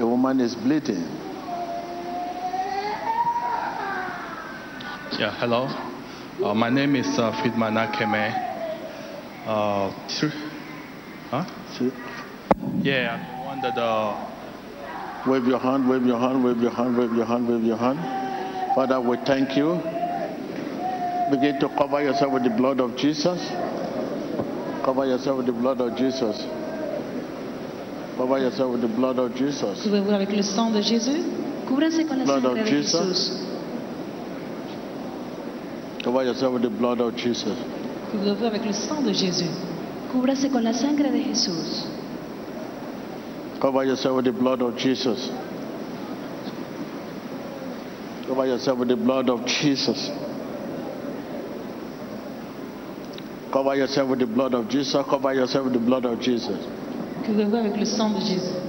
A 0.00 0.06
woman 0.06 0.40
is 0.40 0.54
bleeding. 0.54 1.04
Yeah, 5.18 5.30
hello. 5.38 5.68
Uh, 6.42 6.54
my 6.54 6.70
name 6.70 6.96
is 6.96 7.06
uh, 7.18 7.30
Friedman 7.42 7.74
Akeme. 7.74 8.32
Uh, 9.44 9.90
huh? 11.30 11.44
Yeah, 12.82 13.12
I'm 13.14 13.36
the 13.36 13.44
one 13.44 13.60
that 13.60 13.76
uh, 13.76 14.30
Wave 15.26 15.44
your 15.46 15.58
hand, 15.58 15.86
wave 15.86 16.06
your 16.06 16.18
hand, 16.18 16.42
wave 16.42 16.62
your 16.62 16.70
hand, 16.70 16.96
wave 16.96 17.12
your 17.12 17.26
hand, 17.26 17.46
wave 17.46 17.62
your 17.62 17.76
hand. 17.76 17.98
Father, 18.74 18.98
we 18.98 19.18
thank 19.26 19.54
you. 19.54 19.74
Begin 21.30 21.60
to 21.60 21.68
cover 21.76 22.02
yourself 22.02 22.32
with 22.32 22.44
the 22.44 22.50
blood 22.50 22.80
of 22.80 22.96
Jesus. 22.96 23.38
Cover 24.82 25.04
yourself 25.04 25.36
with 25.36 25.46
the 25.46 25.52
blood 25.52 25.82
of 25.82 25.94
Jesus. 25.94 26.42
Cover 28.20 28.38
yourself 28.38 28.72
with 28.72 28.82
the 28.82 28.88
blood 28.88 29.18
of 29.18 29.34
Jesus. 29.34 29.82
Couvrez-vous 29.82 30.12
avec 30.12 30.30
le 30.36 30.42
sang 30.42 30.70
de 30.70 30.82
Jésus. 30.82 31.22
Cúbranse 31.66 32.06
con 32.06 32.18
la 32.18 32.24
Blood 32.24 32.42
sangre 32.42 32.50
of 32.50 32.58
de 32.58 32.70
Jesus. 32.70 33.00
Jesús. 33.00 33.46
Cover 36.04 36.24
yourself 36.24 36.52
with 36.52 36.62
the 36.62 36.68
blood 36.68 37.00
of 37.00 37.16
Jesus. 37.16 37.56
Couvrez-vous 38.12 38.44
avec 38.44 38.66
le 38.66 38.74
sang 38.74 39.00
de 39.00 39.14
Jésus. 39.14 39.48
Cúbrase 40.12 40.50
con 40.52 40.62
la 40.62 40.74
sangre 40.74 41.10
de 41.10 41.18
Jesús. 41.18 41.86
Cover 43.58 43.84
yourself 43.86 44.16
with 44.16 44.26
the 44.26 44.32
blood 44.32 44.60
of 44.60 44.76
Jesus. 44.76 45.30
Cover 48.28 48.46
yourself 48.46 48.78
with 48.78 48.88
the 48.88 48.96
blood 48.96 49.30
of 49.30 49.46
Jesus. 49.46 50.10
Cover 53.50 53.76
yourself 53.76 54.10
with 54.10 54.18
the 54.18 54.26
blood 54.26 54.52
of 54.52 54.68
Jesus. 54.68 54.92
Cover 55.08 55.32
yourself 55.32 55.64
with 55.64 55.72
the 55.72 55.80
blood 55.80 56.04
of 56.04 56.20
Jesus. 56.20 56.79
Couvrez-vous 57.26 57.56
avec 57.56 57.76
le 57.76 57.84
sang 57.84 58.10
de 58.10 58.20
Jésus. 58.20 58.60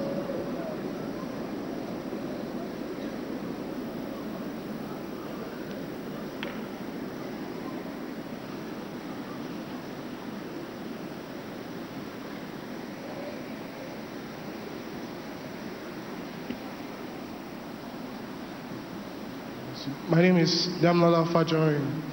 My 20.09 20.21
name 20.21 20.37
is 20.37 20.67
Damlala 20.81 21.25
Fajorin. 21.31 22.03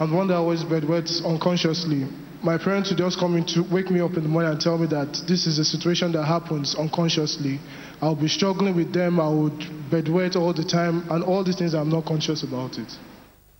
I'm 0.00 0.10
the 0.10 0.16
one 0.16 0.26
that 0.28 0.36
always 0.36 0.64
bedwets 0.64 1.22
unconsciously. 1.24 2.06
My 2.42 2.58
parents 2.58 2.90
would 2.90 2.98
just 2.98 3.20
come 3.20 3.36
in 3.36 3.44
to 3.54 3.62
wake 3.72 3.88
me 3.88 4.00
up 4.00 4.14
in 4.16 4.24
the 4.24 4.28
morning 4.28 4.50
and 4.50 4.60
tell 4.60 4.76
me 4.76 4.88
that 4.88 5.22
this 5.28 5.46
is 5.46 5.60
a 5.60 5.64
situation 5.64 6.10
that 6.12 6.24
happens 6.24 6.74
unconsciously. 6.74 7.60
I'll 8.00 8.16
be 8.16 8.26
struggling 8.26 8.74
with 8.74 8.92
them. 8.92 9.20
I 9.20 9.28
would 9.28 9.60
bedwet 9.90 10.34
all 10.34 10.52
the 10.52 10.64
time, 10.64 11.08
and 11.08 11.22
all 11.22 11.44
these 11.44 11.56
things 11.56 11.72
I'm 11.72 11.88
not 11.88 12.04
conscious 12.04 12.42
about 12.42 12.78
it. 12.78 12.92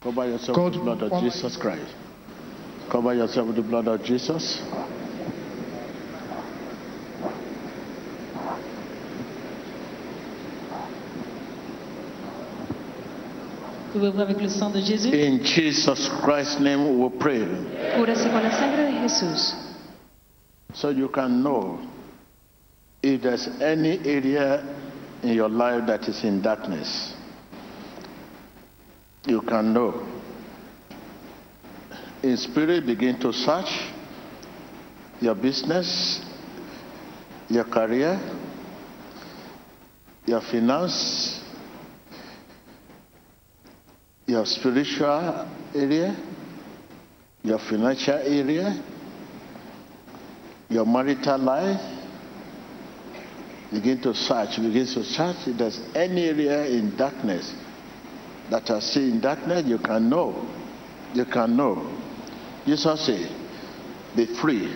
Cover 0.03 0.27
yourself 0.27 0.57
God, 0.57 0.65
with 0.65 0.75
the 0.75 0.81
blood 0.81 1.03
of 1.03 1.23
Jesus 1.23 1.57
Christ. 1.57 1.95
Cover 2.91 3.15
yourself 3.15 3.47
with 3.47 3.57
the 3.57 3.63
blood 3.63 3.87
of 3.87 4.03
Jesus. 4.03 4.61
Avec 13.95 14.41
le 14.41 14.49
sang 14.49 14.71
de 14.71 14.81
Jésus. 14.81 15.09
In 15.13 15.45
Jesus 15.45 16.09
Christ's 16.23 16.61
name 16.61 16.99
we 16.99 17.11
pray. 17.19 17.47
Cúbrase 17.95 18.25
con 18.31 18.43
la 18.43 18.51
sangre 18.51 18.91
de 18.91 19.01
Jesús. 19.03 19.55
So 20.73 20.89
you 20.89 21.09
can 21.09 21.43
know 21.43 21.79
if 23.03 23.21
there's 23.21 23.47
any 23.61 23.99
area 24.07 24.65
in 25.23 25.35
your 25.35 25.51
life 25.51 25.87
that 25.87 26.09
is 26.09 26.25
in 26.25 26.41
darkness. 26.41 27.15
You 29.27 29.43
can 29.43 29.75
know. 29.75 30.07
In 32.23 32.37
spirit, 32.39 32.87
begin 32.87 33.21
to 33.21 33.33
search 33.33 33.71
your 35.21 35.35
business, 35.35 36.21
your 37.49 37.65
career, 37.65 38.19
your 40.25 40.41
finance, 40.41 41.42
your 44.27 44.47
spiritual 44.47 45.49
area, 45.75 46.17
your 47.43 47.59
financial 47.59 48.15
area, 48.15 48.83
your 50.69 50.87
marital 50.87 51.39
life. 51.39 51.99
Begin 53.73 54.01
to 54.03 54.15
search, 54.15 54.57
begin 54.57 54.87
to 54.87 55.03
search. 55.03 55.37
If 55.47 55.57
there's 55.57 55.81
any 55.95 56.29
area 56.29 56.67
in 56.67 56.95
darkness 56.97 57.55
that 58.51 58.71
are 58.71 58.81
still 58.83 59.05
in 59.05 59.21
darkness, 59.21 59.65
you 59.67 59.79
can 59.79 60.11
know. 60.11 60.47
You 61.15 61.25
can 61.25 61.57
know. 61.57 61.99
Jesus 62.67 63.07
said, 63.07 63.31
be 64.15 64.27
free. 64.41 64.73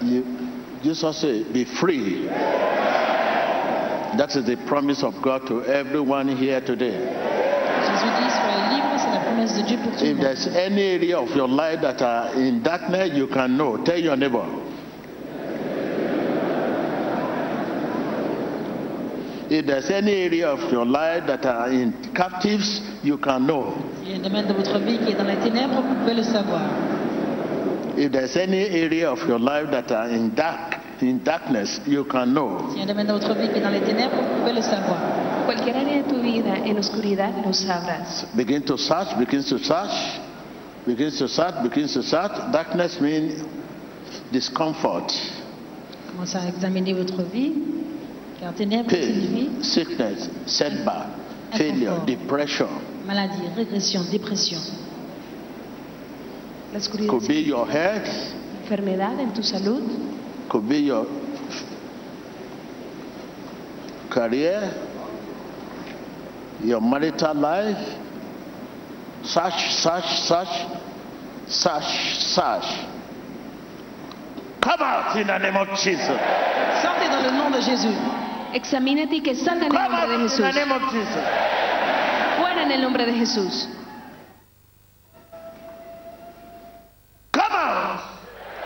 You, 0.00 0.24
Jesus 0.82 1.20
said, 1.20 1.52
be 1.52 1.64
free. 1.64 2.26
That 4.16 4.36
is 4.36 4.46
the 4.46 4.56
promise 4.68 5.02
of 5.02 5.20
God 5.20 5.46
to 5.48 5.64
everyone 5.64 6.36
here 6.36 6.60
today. 6.60 7.33
If 10.00 10.20
there's 10.20 10.46
any 10.48 10.82
area 10.82 11.18
of 11.18 11.34
your 11.36 11.48
life 11.48 11.80
that 11.82 12.02
are 12.02 12.34
in 12.34 12.62
darkness, 12.62 13.10
you 13.14 13.26
can 13.28 13.56
know. 13.56 13.82
Tell 13.84 13.98
your 13.98 14.16
neighbor. 14.16 14.44
If 19.50 19.66
there's 19.66 19.90
any 19.90 20.12
area 20.12 20.48
of 20.48 20.72
your 20.72 20.86
life 20.86 21.26
that 21.26 21.44
are 21.46 21.70
in 21.70 21.92
captives, 22.14 22.80
you 23.02 23.18
can 23.18 23.46
know. 23.46 23.74
Il 24.02 24.10
y 24.10 24.14
a 24.14 24.16
un 24.16 24.22
domaine 24.22 24.46
de 24.46 24.54
votre 24.54 24.78
vie 24.78 24.98
qui 24.98 25.12
est 25.12 25.16
dans 25.16 25.24
les 25.24 25.36
ténèbres, 25.36 25.82
vous 25.82 25.94
pouvez 25.94 26.14
le 26.14 26.22
savoir. 26.22 26.62
If 27.96 28.10
there's 28.10 28.36
any 28.36 28.64
area 28.64 29.10
of 29.10 29.22
your 29.28 29.38
life 29.38 29.70
that 29.70 29.92
are 29.92 30.08
in 30.08 30.34
dark, 30.34 30.80
in 31.00 31.22
darkness, 31.22 31.80
you 31.86 32.04
can 32.04 32.32
know. 32.34 32.58
Cualquier 35.64 35.86
área 35.86 36.02
de 36.02 36.08
tu 36.10 36.20
vida 36.20 36.58
en 36.58 36.76
oscuridad 36.76 37.32
lo 37.42 37.50
sabrás. 37.54 38.26
Begin 38.34 38.62
to 38.64 38.76
search, 38.76 39.16
begin 39.18 39.42
to 39.44 39.58
search, 39.58 40.20
begin 40.86 41.10
to 41.10 41.26
search, 41.26 41.62
begin 41.62 41.88
to 41.88 42.02
search. 42.02 42.52
Darkness 42.52 43.00
means 43.00 43.42
discomfort, 44.30 45.10
Commencez 46.12 46.36
à 46.36 46.48
examiner 46.48 46.92
votre 46.92 47.22
vie, 47.22 47.54
car 48.38 48.52
ténèbres 48.52 48.90
signifie 48.90 49.46
pain, 49.46 49.62
sickness, 49.62 50.28
setback, 50.44 51.06
failure, 51.52 52.04
depression. 52.06 52.68
maladie, 53.06 53.48
régression, 53.56 54.02
dépression. 54.10 54.60
La 56.74 56.78
oscuridad 56.78 57.08
Could 57.08 57.26
be 57.26 57.40
your 57.40 57.66
health, 57.66 58.06
enfermedad 58.62 59.18
en 59.18 59.32
tu 59.32 59.42
salud, 59.42 59.82
could 60.50 60.68
be 60.68 60.80
your 60.80 61.06
career, 64.10 64.70
your 66.64 66.80
marital 66.80 67.34
life. 67.34 68.00
Search, 69.22 69.72
search, 69.72 70.04
search, 70.26 70.54
search, 71.46 72.18
search. 72.34 72.64
Come 74.60 74.80
out 74.80 75.16
in 75.16 75.26
the 75.26 75.38
name 75.38 75.56
of 75.56 75.68
Jesus. 75.78 76.18
Sortez 76.82 77.08
dans 77.08 77.22
le 77.22 77.30
nom 77.30 77.50
de 77.50 77.60
Jésus. 77.60 77.94
examínate 78.54 79.16
y 79.16 79.20
que 79.20 79.34
salga 79.34 79.66
en 79.66 79.72
el 79.72 79.78
Come 79.78 79.82
nombre 79.82 80.00
out 80.00 80.08
de 80.08 80.14
in 80.14 80.28
the 80.28 80.52
name 80.52 80.72
of 80.72 80.82
Jesus. 80.92 81.24
Fuera 82.38 82.62
en 82.62 82.70
el 82.70 82.82
nombre 82.82 83.04
de 83.06 83.12
Jesús. 83.12 83.68
Come 87.32 87.52
out. 87.52 88.00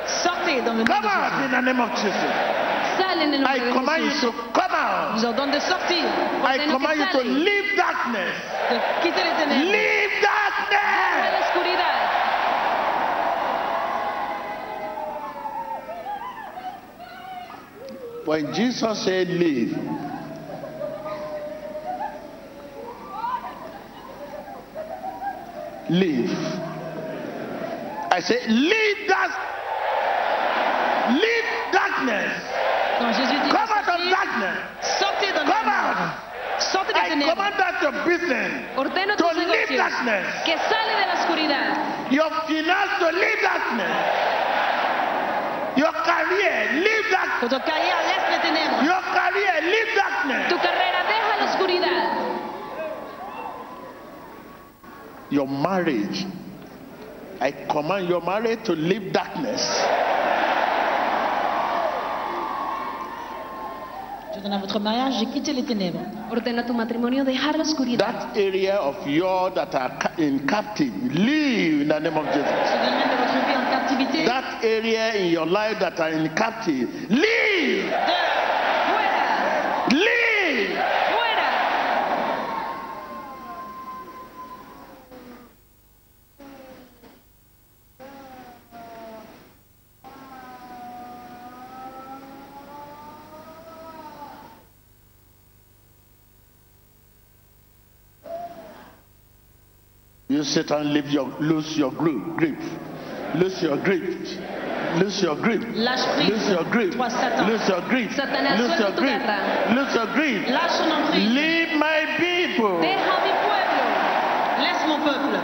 Sortez 0.06 0.62
dans 0.62 0.76
le 0.76 0.84
nom 0.84 0.86
Come 0.86 1.02
de 1.02 1.08
out 1.08 1.44
in 1.44 1.50
the 1.50 1.62
name 1.62 1.80
of 1.80 1.90
Jesus. 1.96 2.32
Sale 2.98 3.22
en 3.22 3.34
el 3.34 3.40
nombre 3.40 3.56
I 3.56 3.64
de 3.64 3.72
command 3.72 4.02
you 4.02 4.10
Jesús. 4.10 4.34
To 4.88 4.94
come 4.94 5.04
out. 5.04 5.14
Je 5.14 5.20
vous 5.20 5.26
ordonne 5.26 5.50
de 5.50 5.60
sortir, 5.60 6.04
I 6.44 6.58
command 6.70 6.98
you 6.98 7.06
to 7.12 7.22
leave 7.22 7.76
darkness. 7.76 8.34
de 8.70 9.02
quitter 9.02 9.24
les 9.24 9.34
ténèbres. 9.36 9.72
Leave 9.72 10.22
darkness. 10.22 11.18
la. 11.76 11.94
When 18.24 18.52
Jesus 18.52 19.04
said 19.04 19.28
leave, 19.28 19.76
leave. 25.88 26.30
I 28.10 28.20
said 28.20 28.40
leave 28.48 29.08
that. 29.08 29.30
Leave 31.10 31.72
darkness. 31.72 32.32
Quand 32.98 33.12
Jésus 33.12 33.32
dit 33.32 33.48
de 33.48 33.50
Come 33.50 33.70
out 33.70 33.88
of 33.88 34.10
darkness. 34.10 34.77
I 37.08 37.14
command 37.34 37.54
that 37.58 37.82
your 37.82 37.92
business 38.04 38.50
Ordeno 38.76 39.16
to 39.16 39.22
tus 39.22 39.36
leave 39.36 39.48
negocios 39.48 39.78
darkness. 39.78 40.26
que 40.44 40.56
sale 40.68 40.92
de 41.00 41.06
la 41.06 41.14
oscuridad. 41.14 42.12
Your 42.12 42.30
finance 42.46 42.92
to 43.00 43.08
leave 43.12 43.40
darkness. 43.42 43.96
Your 45.76 45.92
career, 45.92 46.82
leave 46.84 47.06
darkness. 47.10 47.50
Carrière 47.64 48.00
laisse 48.08 48.28
les 48.32 48.40
ténèbres. 48.48 48.82
Your 48.84 49.00
career, 49.14 49.54
leave 49.62 49.92
darkness. 49.94 50.48
Tu 50.48 50.56
carrera 50.58 51.00
deja 51.06 51.34
la 51.38 51.44
oscuridad. 51.52 52.04
Your 55.30 55.46
marriage, 55.46 56.26
I 57.40 57.52
command 57.68 58.08
your 58.08 58.22
marriage 58.22 58.64
to 58.64 58.72
leave 58.72 59.12
darkness. 59.12 59.62
Je 64.50 64.56
votre 64.56 64.80
mariage 64.80 65.20
de 65.20 65.26
quitter 65.26 65.52
les 65.52 65.62
ténèbres. 65.64 66.00
Ordena 66.30 66.62
tu 66.62 66.72
matrimonio 66.72 67.22
dejar 67.24 67.54
la 67.56 67.62
oscuridad. 67.64 67.98
That 68.06 68.36
area 68.36 68.76
of 68.80 69.06
yours 69.06 69.52
that 69.54 69.74
are 69.74 69.92
in 70.16 70.46
captive, 70.46 70.92
leave 71.12 71.82
in 71.82 71.88
the 71.88 71.98
name 72.00 72.16
of 72.16 72.24
Jesus. 72.32 72.48
Ce 72.64 72.76
domaine 72.78 73.10
de 73.10 73.16
votre 73.18 73.46
vie 73.46 73.56
en 73.56 73.70
captivité. 73.70 74.24
That 74.24 74.64
area 74.64 75.16
in 75.16 75.30
your 75.32 75.46
life 75.46 75.78
that 75.80 76.00
are 76.00 76.12
in 76.12 76.28
captive, 76.34 76.88
leave, 77.10 77.90
Fuera, 78.88 79.86
leave. 79.90 80.78
fuera. 81.10 81.48
You 100.28 100.37
Satan, 100.48 100.92
leave 100.94 101.10
your, 101.10 101.28
lose 101.40 101.76
your 101.76 101.92
grip, 101.92 102.36
grip, 102.36 102.58
lose 103.34 103.62
your 103.62 103.76
grip, 103.76 104.02
lose 104.96 105.22
your 105.22 105.36
grip, 105.36 105.60
lose 105.60 106.48
your 106.48 106.64
grip, 106.64 106.94
lose 106.96 107.68
your 107.68 107.82
grip, 107.82 108.10
lose 108.56 108.78
your 108.78 108.90
grip, 108.96 109.20
lose 109.68 109.94
your 109.94 110.06
grip. 110.14 110.46
Lâche 110.48 110.78
son 110.78 110.90
emprise. 110.90 111.28
Leave 111.34 111.78
my 111.78 112.06
people. 112.16 112.80
Deja 112.80 113.14
mi 113.24 113.32
pueblo. 113.44 113.84
Laisse 114.58 114.86
mon 114.88 115.00
peuple. 115.04 115.40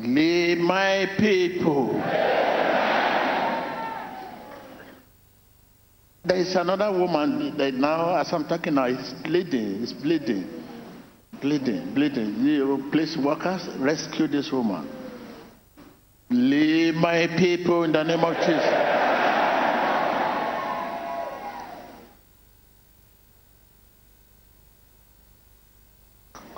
Leave 0.00 0.58
my 0.58 1.06
people. 1.18 2.02
There 6.24 6.35
is 6.48 6.56
another 6.56 6.92
woman 6.92 7.56
that 7.56 7.74
now, 7.74 8.16
as 8.16 8.32
I'm 8.32 8.46
talking 8.46 8.74
now, 8.74 8.86
is 8.86 9.12
bleeding, 9.24 9.82
is 9.82 9.92
bleeding, 9.92 10.48
bleeding, 11.40 11.94
bleeding. 11.94 12.44
You 12.44 12.88
police 12.90 13.16
workers, 13.16 13.68
rescue 13.78 14.26
this 14.26 14.50
woman. 14.52 14.88
Leave 16.30 16.94
my 16.94 17.26
people 17.38 17.84
in 17.84 17.92
the 17.92 18.02
name 18.02 18.24
of 18.24 18.34
Jesus. 18.36 18.64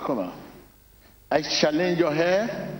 Come 0.05 0.19
on. 0.19 0.33
I 1.31 1.41
challenge 1.41 1.99
your 1.99 2.13
hair 2.13 2.79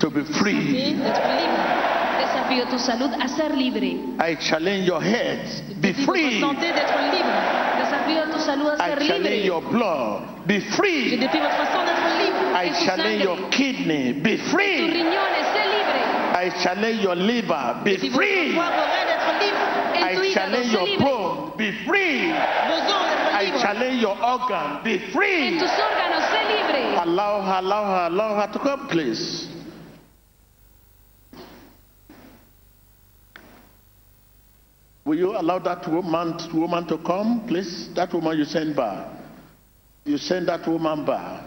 to 0.00 0.10
be 0.10 0.24
free. 0.40 1.77
Libre. 2.18 2.26
Desafío 2.26 2.64
tu 2.66 2.78
salud 2.78 3.10
a 3.20 3.28
ser 3.28 3.54
libre. 3.54 3.86
I 4.20 4.36
challenge 4.40 4.86
your 4.86 5.00
head. 5.02 5.38
Be 5.80 5.92
free. 6.04 6.40
votre 6.40 6.54
santé 6.54 6.72
d'être 6.72 6.98
libre. 7.12 7.32
Desafío 7.78 8.22
tu 8.32 8.38
salud 8.40 8.68
a 8.78 8.88
I 8.88 8.94
ser 8.98 9.06
challenge 9.06 9.44
your 9.44 9.60
blood. 9.62 10.22
Be 10.46 10.60
Je 10.60 10.70
free. 10.76 11.16
défie 11.16 11.38
votre 11.38 11.84
d'être 11.84 12.08
libre. 12.18 12.38
I 12.54 12.72
challenge 12.84 13.22
your 13.22 13.38
kidney. 13.50 14.12
Be 14.12 14.36
Tus 14.36 14.50
free. 14.50 14.90
riñones, 14.90 15.46
sé 15.52 15.62
libre. 15.64 15.98
I 16.34 16.50
challenge 16.62 17.02
your 17.02 17.14
liver. 17.16 17.76
Be 17.84 17.96
free. 17.96 18.54
foie, 18.54 18.70
vos 18.70 18.86
reins 18.88 19.06
d'être 19.06 19.32
libre. 19.40 19.64
En 19.94 20.20
tu 20.20 20.26
I 20.28 20.32
challenge 20.32 20.72
your 20.72 20.86
libre. 20.86 21.04
bone. 21.04 21.52
Be 21.56 21.72
free. 21.86 22.32
Vos 22.68 22.74
os 22.74 23.06
d'être 23.08 23.42
I 23.42 23.60
challenge 23.60 24.00
your 24.02 24.16
organ. 24.22 24.80
Be 24.84 24.98
free. 25.12 25.58
tus 25.58 25.70
libre. 25.70 27.02
Allow 27.02 27.42
her, 27.42 27.58
allow 27.58 27.84
her, 27.84 28.06
allow 28.06 28.34
her 28.40 28.48
to 28.52 28.58
come, 28.58 28.86
please. 28.88 29.48
Will 35.08 35.16
you 35.16 35.38
allow 35.38 35.58
that 35.60 35.88
woman, 35.88 36.36
woman 36.52 36.86
to 36.88 36.98
come, 36.98 37.46
please? 37.48 37.88
That 37.94 38.12
woman 38.12 38.36
you 38.36 38.44
send 38.44 38.76
back. 38.76 39.08
You 40.04 40.18
send 40.18 40.48
that 40.48 40.68
woman 40.68 41.06
back. 41.06 41.44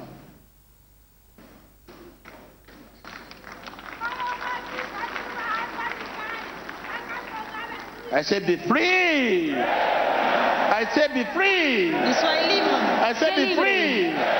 I 8.11 8.23
said, 8.23 8.47
be 8.47 8.57
free. 8.67 9.53
I 9.53 10.83
said, 10.95 11.13
be 11.13 11.23
free. 11.35 11.93
Et 11.93 12.13
soyez 12.15 12.47
libre. 12.47 12.73
I 12.73 13.13
said, 13.13 13.35
be 13.35 13.55
free. 13.55 14.30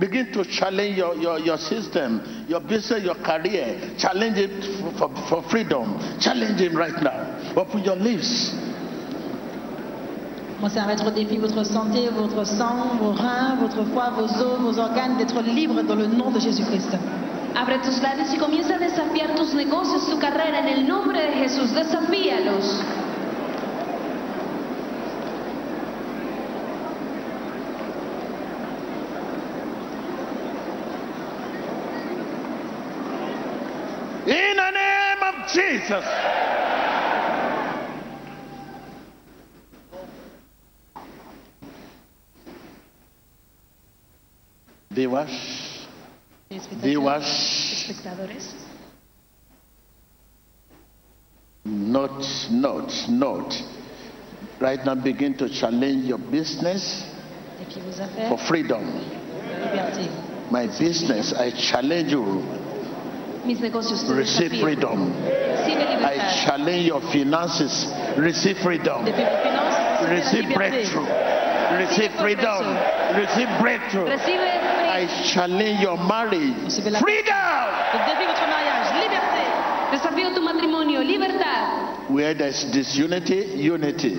Begin 0.00 0.32
to 0.32 0.44
challenge 0.46 0.96
your, 0.96 1.14
your, 1.16 1.38
your 1.38 1.58
system, 1.58 2.46
your 2.48 2.60
business, 2.60 3.04
your 3.04 3.16
career. 3.16 3.94
Challenge 3.98 4.38
it 4.38 4.64
for, 4.80 4.92
for, 4.96 5.26
for 5.28 5.50
freedom. 5.50 6.00
Challenge 6.18 6.58
him 6.58 6.74
right 6.74 7.02
now. 7.02 7.52
Open 7.54 7.84
your 7.84 7.96
lips. 7.96 8.54
Commencez 10.56 10.78
à 10.78 10.86
mettre 10.86 11.06
au 11.06 11.10
défi 11.10 11.36
votre 11.36 11.64
santé, 11.64 12.08
votre 12.08 12.44
sang, 12.46 12.96
vos 12.98 13.12
reins, 13.12 13.56
votre 13.60 13.84
foie, 13.92 14.10
vos 14.10 14.24
os, 14.24 14.58
vos 14.60 14.78
organes, 14.78 15.18
d'être 15.18 15.42
libre 15.42 15.82
dans 15.82 15.94
le 15.94 16.06
nom 16.06 16.30
de 16.30 16.40
Jésus-Christ. 16.40 16.96
Abre 17.54 17.80
tus 17.82 18.00
labios 18.00 18.32
y 18.32 18.38
comienza 18.38 18.76
a 18.76 18.78
desafiar 18.78 19.34
tus 19.34 19.54
negocios, 19.54 20.08
tu 20.08 20.18
carrera 20.18 20.60
en 20.60 20.68
el 20.68 20.88
nombre 20.88 21.20
de 21.20 21.32
Jesús. 21.32 21.74
Desafíalos. 21.74 22.82
In 34.26 34.56
the 34.56 34.70
name 34.70 35.22
of 35.22 35.50
Jesus. 35.80 36.04
Viewers, 44.90 45.86
viewers, 46.82 47.24
Espectadores, 47.24 48.54
Note, 51.64 52.24
note, 52.50 53.08
note. 53.08 53.54
Right 54.60 54.84
now, 54.84 54.94
begin 54.96 55.36
to 55.38 55.48
challenge 55.48 56.04
your 56.06 56.18
business 56.18 57.04
Défiez 57.58 57.82
vos 57.84 58.00
affaires, 58.00 58.28
for 58.28 58.38
freedom. 58.48 58.82
liberté. 59.62 60.08
My 60.50 60.66
business, 60.66 61.32
I 61.34 61.50
challenge 61.52 62.10
you. 62.12 62.59
Mis 63.50 63.60
negocios 63.60 64.08
Receive 64.08 64.60
freedom. 64.60 65.12
I 65.26 66.44
challenge 66.46 66.86
your 66.86 67.00
finances. 67.10 67.88
Receive 68.16 68.56
freedom. 68.58 69.04
Défiez 69.04 69.26
vos 69.26 69.42
finances, 69.42 69.74
recevez 70.06 70.06
la 70.06 70.18
Receive 70.20 70.54
breakthrough. 70.54 71.06
Receive 71.82 72.12
freedom. 72.20 72.78
Receive 73.16 73.48
breakthrough. 73.60 74.06
I 74.06 75.08
challenge 75.34 75.80
your 75.82 75.96
marriage. 75.98 76.78
Freedom. 76.78 77.66
Donc 77.90 78.02
défiez 78.06 78.26
votre 78.30 78.46
mariage, 78.46 78.86
liberté. 79.02 79.42
Desafío 79.90 80.30
tu 80.32 80.40
matrimonio, 80.42 81.02
libertad. 81.02 82.08
Where 82.08 82.34
there's 82.34 82.70
disunity, 82.70 83.50
unity. 83.56 84.14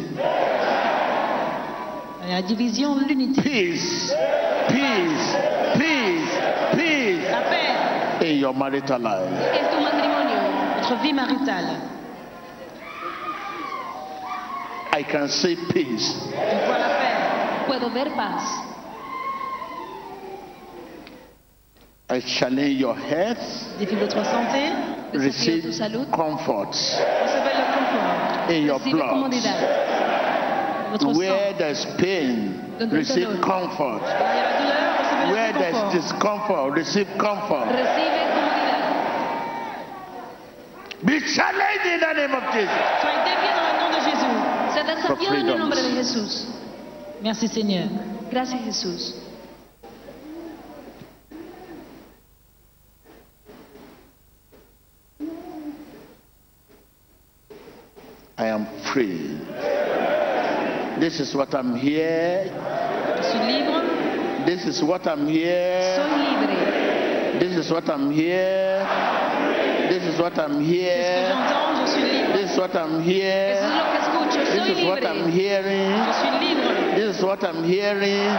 Il 2.21 2.33
la 2.33 2.41
division, 2.41 2.95
l'unité. 3.07 3.41
Peace. 3.41 4.13
Peace. 4.67 5.35
Peace. 5.77 6.37
Peace. 6.75 7.31
La 7.31 7.41
paix, 7.49 7.71
In 8.21 8.30
your 8.41 8.53
marital 8.53 8.99
life. 8.99 9.29
En 9.53 9.69
tu 9.69 9.83
matrimonio. 9.83 10.21
votre 10.81 11.01
vie 11.01 11.13
maritale. 11.13 11.77
I 14.93 15.03
can 15.03 15.27
see 15.27 15.55
peace. 15.71 16.13
Je 16.31 16.65
vois 16.65 16.77
la 16.77 16.89
paix. 16.99 17.65
Puedo 17.67 17.89
ver 17.93 18.09
paz. 18.15 18.41
I 22.09 22.19
challenge 22.19 22.77
your 22.77 22.95
health. 22.95 23.39
Votre 23.79 24.25
santé. 24.25 24.73
Receive 25.13 25.63
comfort 26.11 26.73
Recevez 26.73 27.53
le 27.57 27.65
confort. 27.73 28.49
in 28.49 28.63
your 28.63 28.79
blood. 28.79 29.31
Where 31.15 31.53
there's 31.57 31.85
pain, 31.97 32.59
receive 32.91 33.39
comfort. 33.41 34.01
Il 34.03 34.27
y 34.35 34.39
a 34.39 34.51
recevez 34.57 35.31
Where 35.31 35.53
there's 35.53 35.93
discomfort, 35.93 36.73
receive 36.73 37.07
comfort. 37.17 38.20
Recibe 41.01 41.05
comodidad. 41.05 41.05
Be 41.05 41.19
challenged 41.33 41.85
in 41.85 41.99
the 41.99 42.13
name 42.13 42.33
of 42.33 42.43
Jesus. 42.53 42.69
Soyez 43.01 43.23
défiés 43.25 43.53
dans 43.55 43.67
le 43.67 43.75
nom 43.79 43.89
de 43.91 43.99
Jésus. 44.01 44.35
Se 44.73 44.81
desafió 44.83 45.33
en 45.33 45.49
el 45.49 45.57
nombre 45.57 45.75
de 45.75 45.91
Jesús. 45.95 46.47
Merci 47.21 47.47
Seigneur. 47.47 47.87
Gracias 48.31 48.61
Jesús. 48.63 49.15
I 58.37 58.47
am 58.47 58.65
free. 58.91 59.37
This 60.99 61.19
is 61.19 61.35
what 61.35 61.53
I'm 61.53 61.75
here. 61.75 62.45
Je 63.17 63.23
suis 63.23 63.39
libre. 63.39 64.45
This 64.45 64.65
is 64.65 64.81
what 64.81 65.05
I'm 65.05 65.27
here. 65.27 65.95
Soy 65.95 66.07
libre. 66.17 67.39
This 67.39 67.57
is 67.57 67.71
what 67.71 67.87
I'm 67.89 68.11
here. 68.11 68.70
This 69.91 70.03
is 70.03 70.19
what 70.21 70.39
I'm 70.39 70.53
C'est 70.53 70.63
ce 70.63 70.71
que 70.71 70.71
here. 70.71 71.27
j'entends, 71.27 71.81
je 71.81 71.91
suis 71.91 72.01
libre. 72.03 72.33
This 72.37 72.51
is 72.51 72.57
what 72.57 72.75
I'm 72.75 73.01
here. 73.03 73.59
lo 73.59 73.83
que 73.91 73.97
escucho. 73.99 74.39
This 74.55 74.77
is 74.77 74.85
what 74.85 75.03
I'm 75.03 75.29
hearing. 75.29 75.91
Je 76.07 76.13
suis 76.15 76.31
libre. 76.39 76.95
This 76.95 77.17
is 77.17 77.23
what 77.23 77.43
I'm 77.43 77.63
hearing. 77.65 78.31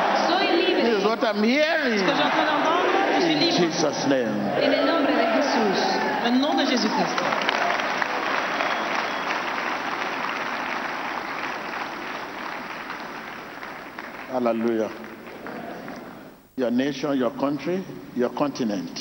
This 0.82 0.96
is 0.96 1.05
what 1.05 1.22
I'm 1.22 1.42
hearing. 1.44 1.98
j'ai 1.98 2.09
en 2.09 2.30
train 2.30 2.46
d'entendre, 2.48 2.88
je 3.16 3.20
suis 3.20 3.36
In. 3.36 3.70
Jesus' 3.70 4.07
name. 4.09 4.32
En 4.62 4.72
el 4.72 4.86
nombre 4.86 5.12
de 5.12 5.26
Jesús. 5.36 5.80
Au 6.24 6.30
nom 6.30 6.55
de 6.57 6.64
Jésus-Christ. 6.64 7.20
Hallelujah. 14.30 14.90
Your 16.57 16.70
nation, 16.70 17.16
your 17.18 17.30
country, 17.32 17.84
your 18.14 18.30
continent. 18.30 18.98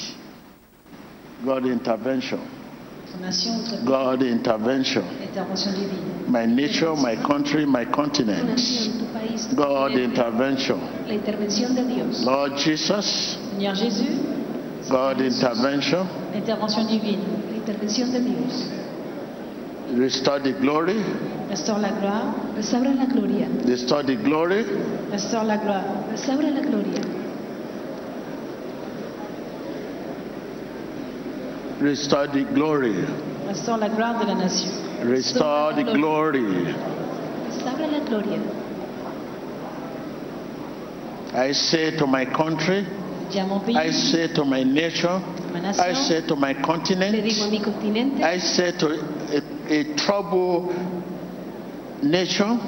God 1.43 1.65
intervention. 1.65 2.39
Votre 3.11 3.19
nation, 3.19 3.57
votre 3.57 3.83
God 3.83 4.21
intervention. 4.23 5.03
My 6.27 6.45
nature, 6.45 6.95
my 6.95 7.15
country, 7.15 7.65
my 7.65 7.85
continent. 7.85 8.47
nación, 8.47 8.99
tu 8.99 9.05
país. 9.11 9.47
tu 9.49 9.55
God 9.55 9.91
intervention. 9.91 10.79
La 11.07 11.13
intervención 11.13 11.75
de 11.75 11.83
Dios. 11.83 12.23
Lord 12.23 12.57
Jesus, 12.57 13.37
God 14.89 15.21
intervention. 15.21 16.07
intervention 16.33 16.87
divine. 16.87 17.23
La 17.49 17.57
intervención 17.57 18.11
de 18.11 18.19
Dios. 18.21 18.69
Restore 19.93 20.39
the 20.39 20.53
glory. 20.53 20.95
Restaure 21.49 21.81
la 21.81 21.91
gloire. 21.91 22.33
Restaura 22.55 22.93
la 22.93 23.05
gloria. 23.05 23.49
Restore 23.65 24.03
the 24.03 24.15
glory. 24.15 24.63
Restaure 25.11 25.45
la 25.45 25.57
gloire. 25.57 26.07
Restaura 26.09 26.49
la 26.49 26.61
gloria. 26.61 27.00
Restore 31.81 32.27
the 32.27 32.43
glory. 32.53 32.93
Restaure 33.47 33.79
la 33.79 33.89
gloire 33.89 34.19
de 34.19 34.25
la 34.27 34.35
nation. 34.35 34.69
Restore 35.03 35.73
the 35.73 35.83
glory. 35.95 36.75
Restaura 37.47 37.87
la 37.91 37.99
gloria. 38.05 38.39
I 41.33 41.51
say 41.53 41.97
to 41.97 42.05
my 42.05 42.25
country, 42.25 42.85
Je 43.31 43.33
dis 43.33 43.39
à 43.39 43.47
mon 43.47 43.59
pays, 43.61 43.75
I 43.75 43.91
say 43.91 44.27
to 44.33 44.43
my 44.45 44.63
nation, 44.63 45.23
I 45.79 45.93
say 45.93 46.21
to 46.27 46.35
my 46.35 46.53
continent, 46.53 47.15
digo 47.15 47.49
mi 47.49 47.59
continente, 47.61 48.21
I 48.21 48.37
say 48.37 48.71
to 48.73 48.87
a, 48.89 49.73
a 49.73 49.95
troubled 49.95 50.75
nation, 52.03 52.59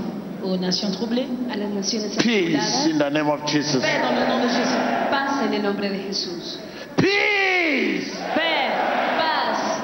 aux 0.41 0.57
nations 0.57 0.91
troublées, 0.91 1.28
a 1.51 1.57
las 1.57 1.70
naciones 1.70 2.16
peace 2.18 2.88
in 2.88 2.97
the 2.97 3.09
name 3.09 3.30
of 3.30 3.45
Jesus. 3.45 3.82
paix 3.82 3.99
dans 4.01 4.16
le 4.16 4.26
nom 4.28 4.41
de 4.41 4.47
Jésus. 4.47 5.09
paz 5.11 5.43
en 5.45 5.53
el 5.53 5.61
nombre 5.61 5.82
de 5.82 5.99
Jesús. 6.07 6.57
Peace! 6.95 8.16
Paix, 8.34 8.72
Paz. 9.18 9.82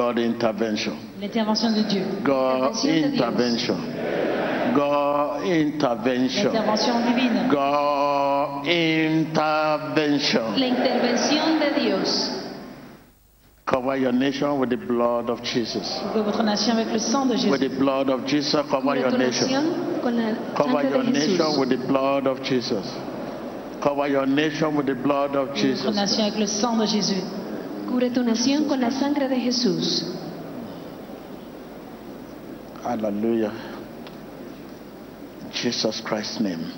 God 0.00 0.18
intervention. 0.18 0.96
l'intervention 1.20 1.72
de 1.72 1.82
Dieu. 1.82 2.02
God 2.24 2.74
Intervention. 2.84 3.76
God 4.74 5.44
intervention. 5.44 6.52
L'intervention 6.52 7.00
divine. 7.04 7.48
God 7.50 8.66
intervention. 8.66 10.56
La 10.56 10.66
intervención 10.66 11.58
de 11.60 11.80
Dios. 11.80 12.30
Cover 13.66 13.96
your 13.98 14.12
nation 14.12 14.58
with 14.58 14.70
the 14.70 14.78
blood 14.78 15.28
of 15.28 15.42
Jesus. 15.42 16.00
Votre 16.14 16.42
nation 16.44 16.72
avec 16.72 16.90
le 16.92 16.98
sang 16.98 17.26
de 17.26 17.34
With 17.50 17.60
the 17.60 17.68
blood 17.68 18.08
of 18.08 18.24
Jesus, 18.26 18.62
cover 18.70 18.96
your 18.96 19.10
nation. 19.10 19.48
nación 19.48 20.00
con 20.02 20.16
la 20.16 20.32
Cover 20.56 20.82
your 20.88 21.04
nation 21.04 21.60
with 21.60 21.68
the 21.68 21.76
blood 21.86 22.26
of 22.26 22.42
Jesus. 22.42 22.86
Cover 23.82 24.08
your 24.08 24.26
nation 24.26 24.74
with 24.76 24.86
the 24.86 24.94
blood 24.94 25.36
of 25.36 25.50
Couvrez 25.50 25.74
votre 25.84 25.94
nation 25.94 26.22
avec 26.22 26.38
le 26.38 26.46
sang 26.46 26.78
de 26.78 26.86
Jésus. 26.86 27.22
Cubre 27.90 28.10
tu 28.10 28.22
nación 28.22 28.68
con 28.68 28.80
la 28.80 28.92
sangre 28.92 29.28
de 29.28 29.40
Jesús. 29.40 30.04
Hallelujah. 32.84 33.50
Jesus 35.52 36.00
Christ's 36.00 36.38
name. 36.38 36.72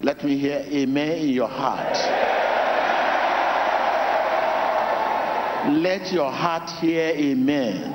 Let 0.00 0.24
me 0.24 0.38
hear 0.38 0.64
amen 0.70 1.18
in 1.18 1.28
your 1.28 1.48
heart. 1.48 1.96
Let 5.70 6.10
your 6.12 6.32
heart 6.32 6.70
hear 6.80 7.10
amen. 7.10 7.92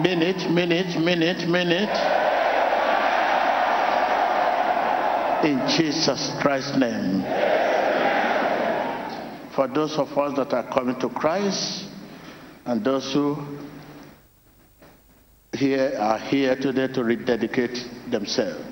Minute, 0.00 0.48
minute, 0.48 1.00
minute, 1.00 1.48
minute. 1.48 2.11
In 5.44 5.58
Jesus 5.68 6.30
Christ's 6.40 6.76
name. 6.76 7.22
For 9.54 9.66
those 9.68 9.98
of 9.98 10.16
us 10.16 10.36
that 10.36 10.52
are 10.54 10.72
coming 10.72 10.98
to 11.00 11.08
Christ 11.08 11.84
and 12.64 12.84
those 12.84 13.12
who 13.12 13.36
here 15.52 15.94
are 15.98 16.18
here 16.18 16.56
today 16.56 16.86
to 16.94 17.04
rededicate 17.04 17.76
themselves. 18.10 18.64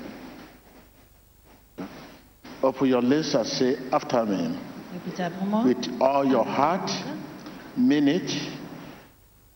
Open 2.63 2.87
your 2.87 3.01
lips 3.01 3.33
and 3.35 3.45
say 3.45 3.75
after 3.91 4.25
me 4.25 4.57
Répétez 4.93 5.23
après 5.23 5.45
moi. 5.45 5.63
with 5.63 5.87
all 6.01 6.25
your 6.25 6.45
heart, 6.45 6.89
mean 7.77 8.07
it. 8.07 8.31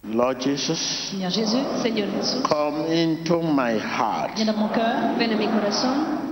Lord 0.04 0.40
Jesus, 0.40 0.80
Seigneur 1.12 1.32
Jésus, 1.32 2.44
come 2.48 2.86
into 2.92 3.42
my 3.42 3.78
heart. 3.78 4.36
viens 4.36 4.46
dans 4.46 4.56
mon 4.58 4.70
cœur. 4.70 5.16
a 5.20 5.36
mi 5.36 5.48
corazón, 5.48 6.25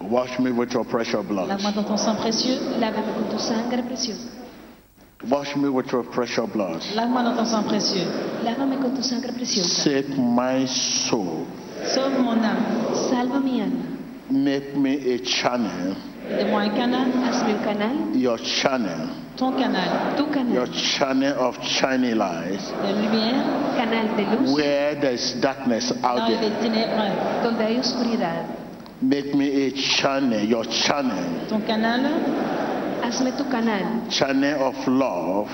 Wash 0.00 0.38
me 0.38 0.50
with 0.52 0.72
your 0.72 0.84
precious 0.84 1.24
blood. 1.26 1.48
Lave-moi 1.48 1.72
dans 1.72 1.84
ton 1.84 1.96
sang 1.96 2.16
précieux. 2.16 2.58
lávame 2.78 3.12
con 3.14 3.24
tu 3.30 3.38
sangre 3.38 3.82
preciosa. 3.82 4.28
Wash 5.28 5.56
me 5.56 5.68
with 5.68 5.90
your 5.90 6.04
precious 6.04 6.46
blood. 6.52 6.82
Lave-moi 6.94 7.22
dans 7.22 7.36
ton 7.36 7.44
sang 7.46 7.62
précieux. 7.62 8.06
Lávame 8.44 8.76
con 8.80 8.94
tu 8.94 9.02
sangre 9.02 9.32
preciosa. 9.32 9.68
Save 9.82 10.18
my 10.18 10.66
soul. 10.66 11.46
Sauve 11.94 12.18
mon 12.18 12.42
âme. 12.44 12.94
Salva 13.10 13.38
mi 13.40 13.60
alma. 13.62 13.84
Make 14.28 14.74
me 14.76 15.14
a 15.14 15.18
channel, 15.24 15.94
Fais-moi 16.28 16.60
un 16.62 16.70
canal, 16.70 17.06
Hazme 17.24 17.50
un 17.50 17.62
canal, 17.64 18.16
your 18.16 18.38
channel, 18.38 19.08
ton 19.36 19.52
canal 19.52 20.16
tu 20.16 20.52
your 20.52 20.66
channel 20.72 21.32
of 21.38 21.56
shining 21.62 22.16
light. 22.18 22.58
de 22.82 22.92
lumière, 22.92 23.44
canal 23.76 24.08
de 24.16 24.24
luz, 24.36 24.52
Where 24.56 24.96
there's 25.00 25.40
darkness 25.40 25.92
dans 26.02 26.04
out 26.18 26.28
les 26.28 26.36
there, 26.38 26.58
ténèbres. 26.60 27.42
donde 27.44 27.60
hay 27.60 27.78
oscuridad. 27.78 28.44
Make 29.02 29.34
me 29.34 29.66
a 29.66 29.70
channel, 29.72 30.40
your 30.44 30.64
channel, 30.64 31.46
Ton 31.48 31.60
canal, 31.62 32.00
Hazme 33.02 33.30
tu 33.36 33.44
canal, 33.44 34.08
channel 34.10 34.62
of 34.62 34.86
love. 34.88 35.48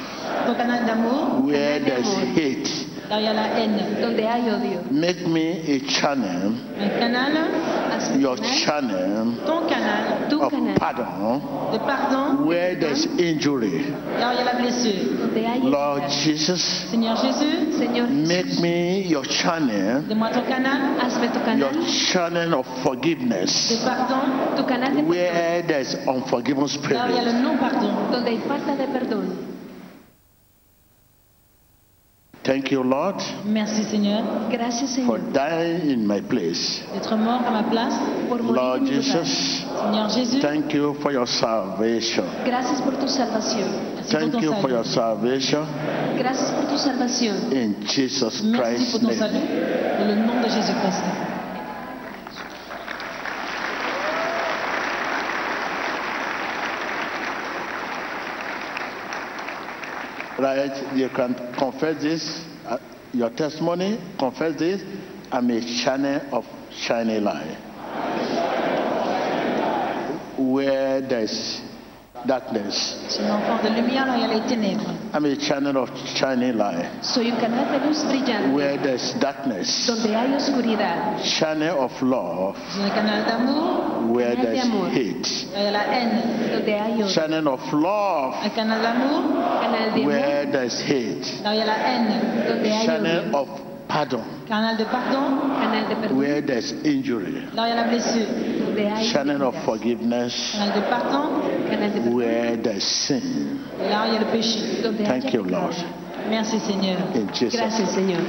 ton 0.47 0.55
canal 0.55 0.85
d'amour, 0.87 1.45
Where 1.45 1.81
Canal 1.81 2.03
there's 2.03 2.37
hate, 2.37 2.87
là 3.11 3.17
où 3.17 3.21
il 3.21 3.25
y 3.25 3.29
a 3.29 3.33
la 3.35 3.47
haine. 3.59 4.01
donde 4.01 4.21
hay 4.21 4.49
odio. 4.49 4.81
make 4.91 5.27
me 5.27 5.61
a 5.69 5.81
channel, 5.89 6.53
Un 6.81 6.89
canal, 6.99 7.33
your 8.19 8.33
un 8.33 8.37
canal, 8.37 8.59
channel 8.59 9.27
ton 9.47 9.67
canal 9.69 10.29
tu 10.29 10.37
of 10.37 10.51
canal, 10.51 10.75
pardon. 10.79 11.41
de 11.73 11.79
pardon, 11.79 12.45
Where 12.47 12.75
there's 12.79 13.07
injury, 13.19 13.85
là 14.21 14.31
où 14.31 14.33
il 14.33 14.39
y 14.39 14.41
a 14.41 14.45
la 14.45 14.55
blessure. 14.61 15.71
Lord. 15.71 16.03
Jesus, 16.11 16.61
Seigneur 16.91 17.17
Jésus, 17.17 17.73
Señor, 17.79 18.09
make 18.09 18.61
me 18.61 19.03
your 19.09 19.25
channel, 19.25 20.03
donne-moi 20.09 20.31
ton 20.31 20.43
canal 20.43 20.81
hazme 21.01 21.27
tu 21.33 21.59
your 21.59 21.73
channel 21.87 22.55
of 22.55 22.67
de 22.67 22.83
forgiveness. 22.83 23.83
pardon, 23.85 24.57
tu 24.57 24.63
canal 24.65 24.91
de 24.91 25.03
perdón, 25.03 25.11
Where 25.11 25.63
there's 25.67 25.97
unforgiving 26.07 26.65
là 26.65 27.07
où 27.07 27.11
il 27.11 27.15
y 27.15 27.19
a 27.19 27.23
spirit, 27.23 27.25
le 27.25 27.43
non-pardon. 27.43 27.91
donde 28.13 28.27
hay 28.29 28.39
falta 28.49 28.77
de 28.77 28.87
perdón. 28.93 29.52
Thank 32.45 32.71
you, 32.71 32.83
Lord, 32.83 33.17
Merci 33.45 33.85
Seigneur 33.85 34.23
Gracias, 34.51 34.99
for 35.07 35.19
dying 35.33 35.91
in 35.91 36.07
my 36.07 36.21
place. 36.21 36.83
d'être 36.93 37.17
mort 37.17 37.43
à 37.47 37.51
ma 37.51 37.63
place. 37.65 37.95
por 38.29 38.43
morir 38.43 38.61
Lord 38.63 38.77
en 38.79 38.85
mi 38.85 38.91
lugar. 38.91 39.03
Jesus, 39.03 39.65
Seigneur 39.65 40.09
Jésus, 40.11 40.41
thank 40.41 40.73
you 40.75 40.95
for 41.03 41.13
your 41.13 41.27
salvation. 41.27 42.25
Gracias 42.45 42.81
por 42.83 42.95
tu 42.97 43.07
salvación. 43.09 43.69
Thank 44.11 44.41
you 44.43 44.53
for 44.61 44.71
your 44.71 44.85
salvation 44.85 45.65
Gracias 46.19 46.51
por 46.51 46.65
tu 46.69 46.77
salvación. 46.79 47.37
in 47.53 47.77
Jesus 47.87 48.43
Merci 48.43 48.75
Christ's 48.77 48.91
pour 48.93 49.01
ton 49.01 49.09
name. 49.09 49.19
salut. 49.19 49.49
Dans 49.99 50.07
le 50.09 50.15
nom 50.27 50.41
de 50.43 50.49
Jésus-Christ. 50.49 51.42
Right? 60.43 60.97
You 60.97 61.09
can 61.09 61.35
confess 61.57 62.03
this, 62.03 62.45
uh, 62.67 62.77
your 63.13 63.31
testimony, 63.31 63.97
confess 64.19 64.59
this. 64.59 64.83
I'm 65.31 65.49
a 65.51 65.61
channel 65.85 66.21
of 66.33 66.45
shining 66.69 67.23
light. 67.23 67.57
Where 70.37 71.01
there's 71.01 71.63
darkness, 72.27 72.97
Je 73.11 73.23
un 73.25 73.35
enfant 73.35 73.59
de 73.63 73.69
lumière 73.75 74.07
là 74.07 74.13
où 74.13 74.17
il 74.17 74.23
y 74.23 74.25
a 74.25 74.35
les 74.35 74.41
ténèbres. 74.43 74.85
I'm 75.15 75.25
a 75.27 75.37
channel 75.37 75.77
of 75.77 75.91
shining 76.15 76.57
light. 76.57 76.87
Soy 77.03 77.31
un 77.31 77.37
canal 77.41 77.67
de 77.73 77.87
luz 77.89 78.03
brillante 78.05 78.55
Where 78.55 78.79
there's 78.79 79.15
darkness, 79.21 79.87
donde 79.87 80.07
hay 80.15 80.35
oscuridad. 80.35 81.23
channel 81.23 81.77
of 81.79 81.93
love. 82.03 82.57
Suis 82.71 82.83
un 82.83 82.91
canal 82.91 83.25
d'amour, 83.27 84.13
Where 84.15 84.35
there's 84.37 84.65
hate, 84.65 85.47
là 85.55 85.61
où 85.61 85.61
il 85.61 85.65
y 85.65 85.69
a 85.69 85.71
la 85.71 85.85
haine. 85.93 86.23
Donde 86.53 86.69
hay 86.69 86.93
odio. 86.95 87.09
channel 87.09 87.49
of 87.49 87.73
love. 87.73 88.35
Un 88.45 88.49
canal 88.51 88.81
d'amour, 88.83 89.23
Canal 89.61 89.93
de. 89.95 90.07
Where 90.07 90.47
there's 90.51 90.81
hate, 90.81 91.43
là 91.45 91.51
où 91.51 91.53
il 91.53 91.59
y 91.59 91.63
a 91.63 91.67
la 91.67 91.77
haine. 91.77 92.21
Donde 92.49 92.67
hay 92.67 92.87
channel 92.87 93.35
of 93.35 93.49
pardon. 93.89 94.23
Canal 94.49 94.77
de 94.77 94.85
pardon, 94.85 95.39
Canal 95.61 95.89
de 95.89 95.95
perdón. 95.97 96.19
Where 96.19 96.41
there's 96.43 96.73
injury, 96.85 97.43
là 97.55 97.69
il 97.69 97.69
y 97.69 97.73
a 97.73 97.75
la 97.77 97.85
blessure. 97.85 98.27
Channel 99.13 99.43
of 99.43 99.65
forgiveness. 99.65 100.53
Canal 100.53 100.75
de 100.75 100.81
pardon, 100.89 101.43
Canal 101.69 101.91
de 101.93 102.01
perdón. 102.01 102.15
Where 102.15 102.57
there's 102.57 102.85
sin. 102.85 103.61
là 103.79 104.05
où 104.05 104.09
il 104.09 104.15
y 104.15 104.17
a 104.17 104.21
le 104.21 104.27
péché. 104.27 104.83
Donde 104.83 105.05
Thank 105.05 105.33
you. 105.35 105.43
Lord. 105.43 105.75
Merci 106.29 106.59
Seigneur. 106.61 106.99
In 107.15 107.29
Jesus' 107.35 107.57
Gracias, 107.57 107.91
Señor. 107.95 108.21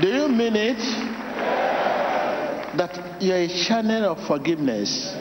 Do 0.00 0.08
you 0.08 0.28
mean 0.28 0.56
it? 0.56 0.78
That 2.76 3.22
you're 3.22 3.36
a 3.36 3.48
channel 3.48 4.10
of 4.12 4.26
forgiveness 4.26 5.14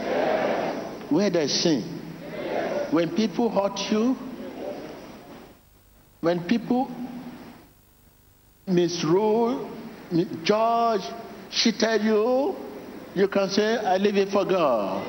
where 1.10 1.30
there's 1.30 1.54
sin. 1.54 1.84
When 2.90 3.16
people 3.16 3.50
hurt 3.50 3.80
you, 3.92 4.16
when 6.22 6.44
people 6.46 6.90
misrule, 8.66 9.70
judge, 10.44 11.02
tell 11.80 12.02
you, 12.02 12.56
you 13.16 13.28
can 13.28 13.50
say, 13.50 13.78
I 13.78 13.98
leave 13.98 14.18
it 14.18 14.30
for 14.30 14.46
God. 14.46 15.04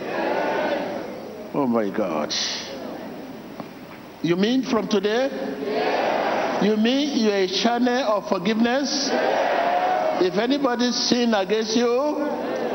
Oh 1.54 1.66
my 1.66 1.88
God. 1.90 2.34
You 4.22 4.36
mean 4.36 4.62
from 4.62 4.88
today? 4.88 5.28
You 6.62 6.76
mean 6.76 7.24
you're 7.24 7.34
a 7.34 7.46
channel 7.46 8.04
of 8.14 8.28
forgiveness? 8.28 9.10
If 10.22 10.38
anybody 10.38 10.92
sin 10.92 11.34
against 11.34 11.76
you, 11.76 11.86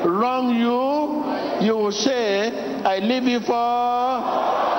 wrong 0.05 0.55
you, 0.55 1.65
you 1.65 1.75
will 1.75 1.91
say, 1.91 2.51
I 2.83 2.99
leave 2.99 3.27
it 3.27 3.45
for. 3.45 4.78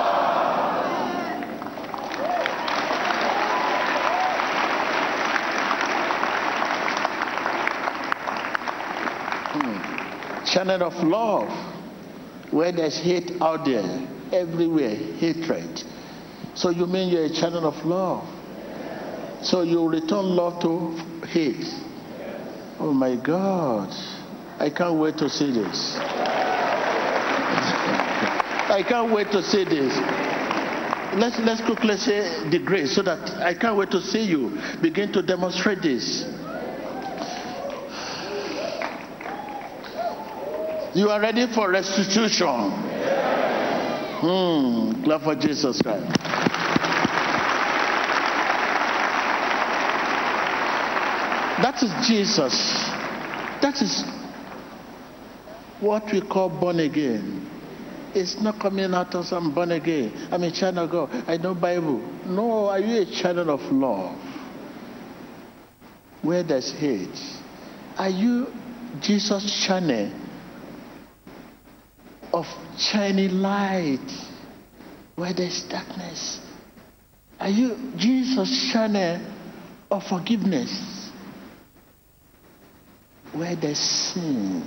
Channel 10.51 10.83
of 10.83 10.93
love, 11.03 11.49
where 12.51 12.73
there's 12.73 12.97
hate 12.97 13.41
out 13.41 13.63
there, 13.63 14.07
everywhere, 14.33 14.95
hatred. 14.95 15.81
So 16.55 16.69
you 16.69 16.85
mean 16.87 17.09
you're 17.09 17.25
a 17.25 17.29
channel 17.33 17.65
of 17.65 17.85
love? 17.85 18.27
So 19.41 19.61
you 19.61 19.87
return 19.87 20.35
love 20.35 20.61
to 20.61 20.91
hate. 21.27 21.65
Oh 22.79 22.93
my 22.93 23.15
God. 23.15 23.93
I 24.59 24.69
can't 24.69 24.99
wait 24.99 25.17
to 25.19 25.29
see 25.29 25.51
this. 25.51 25.95
I 28.69 28.83
can't 28.87 29.11
wait 29.11 29.31
to 29.31 29.41
see 29.41 29.63
this. 29.63 29.97
Let's, 31.15 31.39
let's 31.39 31.61
quickly 31.61 31.97
say 31.97 32.49
the 32.49 32.59
grace 32.59 32.93
so 32.95 33.01
that 33.03 33.41
I 33.41 33.53
can't 33.53 33.77
wait 33.77 33.91
to 33.91 34.01
see 34.01 34.23
you 34.23 34.59
begin 34.81 35.11
to 35.13 35.21
demonstrate 35.21 35.81
this. 35.81 36.23
You 40.93 41.09
are 41.09 41.21
ready 41.21 41.47
for 41.47 41.71
restitution. 41.71 42.71
Hmm. 44.19 45.03
Clap 45.03 45.21
for 45.21 45.35
Jesus 45.35 45.81
Christ. 45.81 46.05
That 51.61 51.81
is 51.81 52.07
Jesus. 52.07 52.53
That 53.61 53.81
is 53.81 54.03
what 55.79 56.11
we 56.11 56.19
call 56.21 56.49
born 56.49 56.79
again. 56.79 57.47
It's 58.13 58.41
not 58.41 58.59
coming 58.59 58.93
out 58.93 59.15
as 59.15 59.31
I'm 59.31 59.53
born 59.53 59.71
again. 59.71 60.11
I'm 60.29 60.43
a 60.43 60.51
child 60.51 60.77
of 60.77 60.91
God. 60.91 61.09
I 61.25 61.37
know 61.37 61.55
Bible. 61.55 61.99
No, 62.25 62.65
are 62.65 62.79
you 62.79 63.01
a 63.01 63.05
child 63.05 63.47
of 63.47 63.61
love? 63.71 64.17
Where 66.21 66.43
there's 66.43 66.71
hate. 66.73 67.17
Are 67.97 68.09
you 68.09 68.47
Jesus' 68.99 69.65
channel 69.65 70.11
of 72.33 72.45
shining 72.77 73.39
light 73.41 73.99
where 75.15 75.33
there's 75.33 75.63
darkness? 75.63 76.39
Are 77.39 77.49
you 77.49 77.91
Jesus' 77.97 78.71
channel 78.71 79.19
of 79.89 80.03
forgiveness 80.03 81.09
where 83.33 83.55
there's 83.55 83.79
sin? 83.79 84.63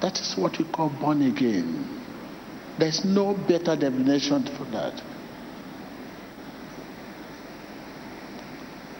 That 0.00 0.20
is 0.20 0.34
what 0.36 0.58
we 0.58 0.64
call 0.64 0.90
born 0.90 1.22
again. 1.22 2.02
There's 2.78 3.04
no 3.04 3.34
better 3.34 3.76
definition 3.76 4.44
for 4.56 4.64
that. 4.72 5.00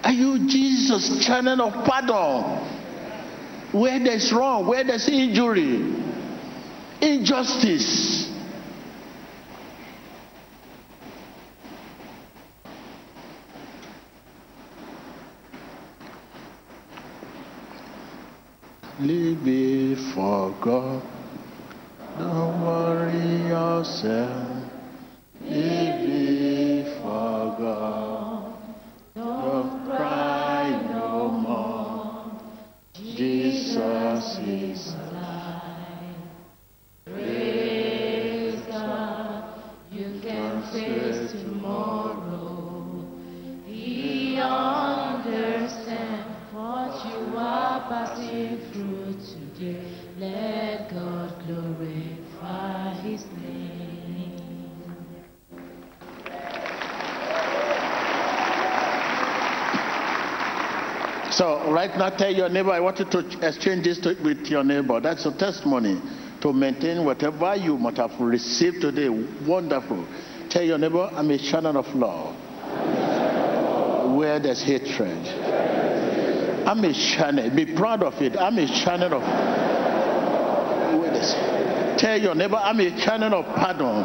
Are 0.05 0.13
you 0.13 0.47
Jesus' 0.47 1.25
channel 1.25 1.63
of 1.63 1.85
pardon? 1.85 2.83
Where 3.73 3.99
there's 3.99 4.33
wrong, 4.33 4.67
where 4.67 4.85
there's 4.85 5.09
injury, 5.09 5.79
injustice. 7.01 8.31
Leave 19.01 19.47
it 19.47 19.99
for 20.15 20.55
God. 20.61 21.03
Don't 22.19 22.63
worry 22.63 23.49
yourself. 23.49 24.54
Tell 62.11 62.33
your 62.33 62.49
neighbor, 62.49 62.71
I 62.71 62.81
want 62.81 62.99
you 62.99 63.05
to 63.07 63.19
exchange 63.47 63.85
this 63.85 63.99
to, 64.01 64.17
with 64.23 64.47
your 64.47 64.65
neighbor. 64.65 65.01
That's 65.01 65.27
a 65.27 65.33
testimony 65.37 66.01
to 66.41 66.53
maintain 66.53 67.05
whatever 67.05 67.57
you 67.57 67.79
might 67.79 67.97
have 67.97 68.21
received 68.21 68.81
today. 68.81 69.09
Wonderful. 69.47 70.07
Tell 70.51 70.63
your 70.63 70.79
neighbor, 70.79 71.09
I'm 71.13 71.31
a 71.31 71.39
channel 71.39 71.79
of 71.79 71.87
love. 71.95 72.35
Where 74.17 74.39
there's 74.39 74.63
hatred. 74.63 75.27
I'm 76.67 76.85
a 76.85 76.93
channel. 76.93 77.51
Be 77.55 77.75
proud 77.75 78.03
of 78.03 78.15
it. 78.21 78.37
I'm 78.37 78.59
a 78.59 78.67
channel 78.67 79.15
of. 79.15 79.23
Tell 81.99 82.21
your 82.21 82.35
neighbor, 82.35 82.57
I'm 82.57 82.81
a 82.81 82.91
channel 83.03 83.35
of 83.41 83.47
pardon. 83.55 84.05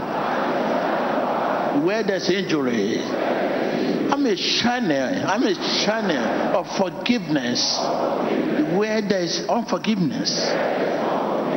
Where 1.85 2.03
there's 2.03 2.29
injury. 2.29 3.01
I'm 4.19 4.25
a 4.25 4.35
channel. 4.35 5.29
I'm 5.29 5.43
a 5.43 5.55
channel 5.85 6.57
of 6.57 6.67
forgiveness. 6.75 7.77
Where 8.77 9.01
there's 9.01 9.47
unforgiveness. 9.47 10.45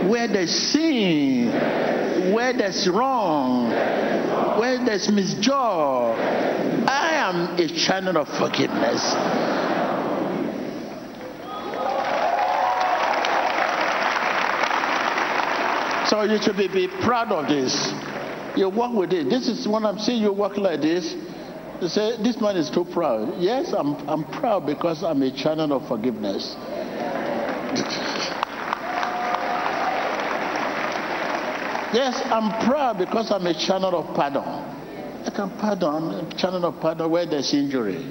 Where 0.09 0.29
there's 0.29 0.55
sin. 0.55 1.51
Where 2.33 2.53
there's 2.53 2.89
wrong. 2.89 3.71
Where 4.61 4.79
there's 4.85 5.09
misjoy. 5.09 6.15
I 6.87 7.11
am 7.15 7.59
a 7.59 7.67
channel 7.67 8.19
of 8.19 8.29
forgiveness. 8.29 9.03
So 16.09 16.23
you 16.23 16.41
should 16.41 16.57
be, 16.57 16.69
be 16.69 16.87
proud 16.87 17.33
of 17.33 17.49
this. 17.49 17.93
You 18.55 18.69
work 18.69 18.93
with 18.93 19.13
it. 19.13 19.29
This 19.29 19.49
is 19.49 19.67
when 19.67 19.85
I'm 19.85 19.99
seeing 19.99 20.23
you 20.23 20.33
work 20.33 20.57
like 20.57 20.81
this. 20.81 21.17
Say, 21.89 22.17
this 22.23 22.41
man 22.41 22.57
is 22.57 22.71
too 22.71 22.85
proud. 22.85 23.41
Yes, 23.41 23.73
I'm, 23.73 23.97
I'm 24.09 24.25
proud 24.25 24.67
because 24.67 25.03
I'm 25.03 25.21
a 25.23 25.31
channel 25.33 25.73
of 25.73 25.89
forgiveness. 25.89 26.55
yes, 31.93 32.23
I'm 32.27 32.69
proud 32.69 32.99
because 32.99 33.33
I'm 33.33 33.47
a 33.47 33.55
channel 33.55 33.97
of 33.97 34.15
pardon. 34.15 34.45
I 34.45 35.31
can 35.35 35.51
pardon, 35.59 36.27
a 36.27 36.35
channel 36.37 36.65
of 36.67 36.81
pardon 36.81 37.11
where 37.11 37.27
there's 37.27 37.53
injury. 37.53 38.11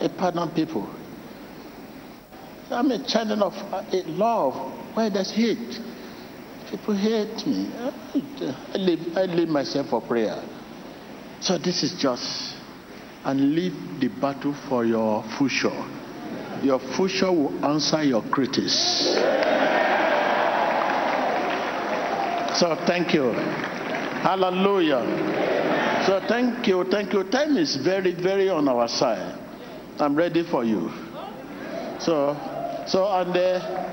I 0.00 0.08
pardon 0.16 0.50
people. 0.50 0.88
I'm 2.70 2.90
a 2.90 3.04
channel 3.06 3.44
of 3.44 3.54
uh, 3.72 3.84
love 4.06 4.54
where 4.94 5.10
there's 5.10 5.30
hate. 5.30 5.80
People 6.70 6.94
hate 6.94 7.46
me. 7.46 7.70
I 7.74 8.76
leave, 8.76 9.16
I 9.16 9.24
leave 9.24 9.48
myself 9.48 9.88
for 9.88 10.00
prayer. 10.02 10.40
So 11.40 11.56
this 11.56 11.82
is 11.82 11.94
just, 12.00 12.47
and 13.28 13.54
leave 13.54 13.74
the 14.00 14.08
battle 14.08 14.54
for 14.70 14.86
your 14.86 15.22
future. 15.36 15.84
Your 16.62 16.80
future 16.96 17.30
will 17.30 17.52
answer 17.62 18.02
your 18.02 18.22
critics. 18.22 18.74
So 22.58 22.74
thank 22.86 23.12
you. 23.12 23.32
Hallelujah. 24.24 25.04
So 26.06 26.24
thank 26.26 26.66
you, 26.66 26.84
thank 26.90 27.12
you. 27.12 27.22
Time 27.24 27.58
is 27.58 27.76
very, 27.76 28.14
very 28.14 28.48
on 28.48 28.66
our 28.66 28.88
side. 28.88 29.38
I'm 30.00 30.16
ready 30.16 30.42
for 30.42 30.64
you. 30.64 30.90
So, 32.00 32.34
so 32.88 33.12
and 33.12 33.34
the, 33.34 33.92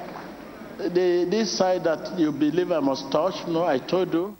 the 0.77 1.27
this 1.29 1.51
side 1.57 1.83
that 1.83 2.17
you 2.17 2.31
believe 2.31 2.71
I 2.71 2.79
must 2.79 3.11
touch, 3.11 3.45
no, 3.49 3.65
I 3.65 3.79
told 3.79 4.13
you. 4.13 4.37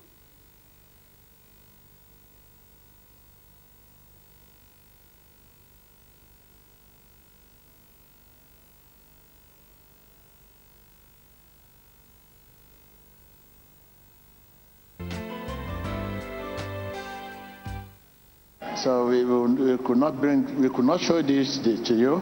So 18.86 19.08
we, 19.08 19.26
we, 19.26 19.84
could 19.84 19.98
not 19.98 20.22
bring, 20.22 20.62
we 20.62 20.70
could 20.70 20.86
not 20.86 21.00
show 21.00 21.20
this 21.20 21.58
to 21.58 21.94
you. 21.96 22.22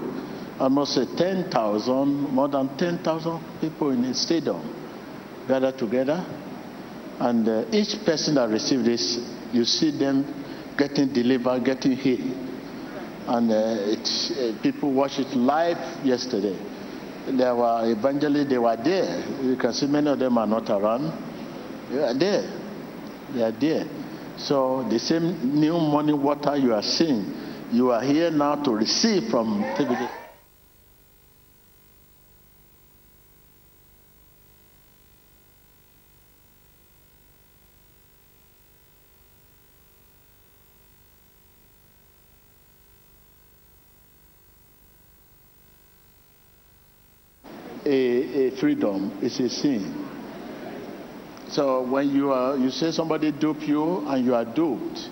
Almost 0.57 0.95
10,000, 1.17 2.07
more 2.31 2.47
than 2.47 2.77
10,000 2.77 3.41
people 3.59 3.89
in 3.89 4.01
the 4.03 4.13
stadium 4.13 4.63
gathered 5.45 5.77
together. 5.77 6.25
And 7.19 7.45
uh, 7.49 7.65
each 7.69 8.05
person 8.05 8.35
that 8.35 8.47
received 8.47 8.85
this, 8.85 9.19
you 9.51 9.65
see 9.65 9.91
them 9.91 10.23
getting 10.77 11.11
delivered, 11.11 11.65
getting 11.65 11.97
healed. 11.97 12.31
And 13.27 13.51
uh, 13.51 13.55
uh, 13.55 14.63
people 14.63 14.93
watched 14.93 15.19
it 15.19 15.35
live 15.35 16.05
yesterday. 16.05 16.57
There 17.27 17.53
were 17.57 17.91
evangelists, 17.91 18.47
they 18.47 18.57
were 18.57 18.77
there. 18.77 19.19
You 19.43 19.57
can 19.57 19.73
see 19.73 19.87
many 19.87 20.09
of 20.09 20.17
them 20.17 20.37
are 20.37 20.47
not 20.47 20.69
around. 20.69 21.11
They 21.91 22.03
are 22.03 22.17
there. 22.17 22.59
They 23.33 23.43
are 23.43 23.51
there. 23.51 24.02
So 24.37 24.83
the 24.89 24.99
same 24.99 25.59
new 25.59 25.73
morning 25.73 26.21
water 26.21 26.57
you 26.57 26.73
are 26.73 26.83
seeing, 26.83 27.31
you 27.71 27.91
are 27.91 28.01
here 28.01 28.31
now 28.31 28.55
to 28.55 28.71
receive 28.71 29.29
from 29.29 29.63
TBD. 29.75 30.09
A, 47.85 48.47
a 48.47 48.51
freedom 48.51 49.11
is 49.21 49.39
a 49.39 49.49
sin. 49.49 50.12
So 51.53 51.83
when 51.83 52.09
you 52.09 52.31
are, 52.31 52.57
you 52.57 52.71
say 52.71 52.89
somebody 52.89 53.31
dupe 53.31 53.67
you 53.67 54.07
and 54.07 54.25
you 54.25 54.33
are 54.33 54.43
duped. 54.43 55.07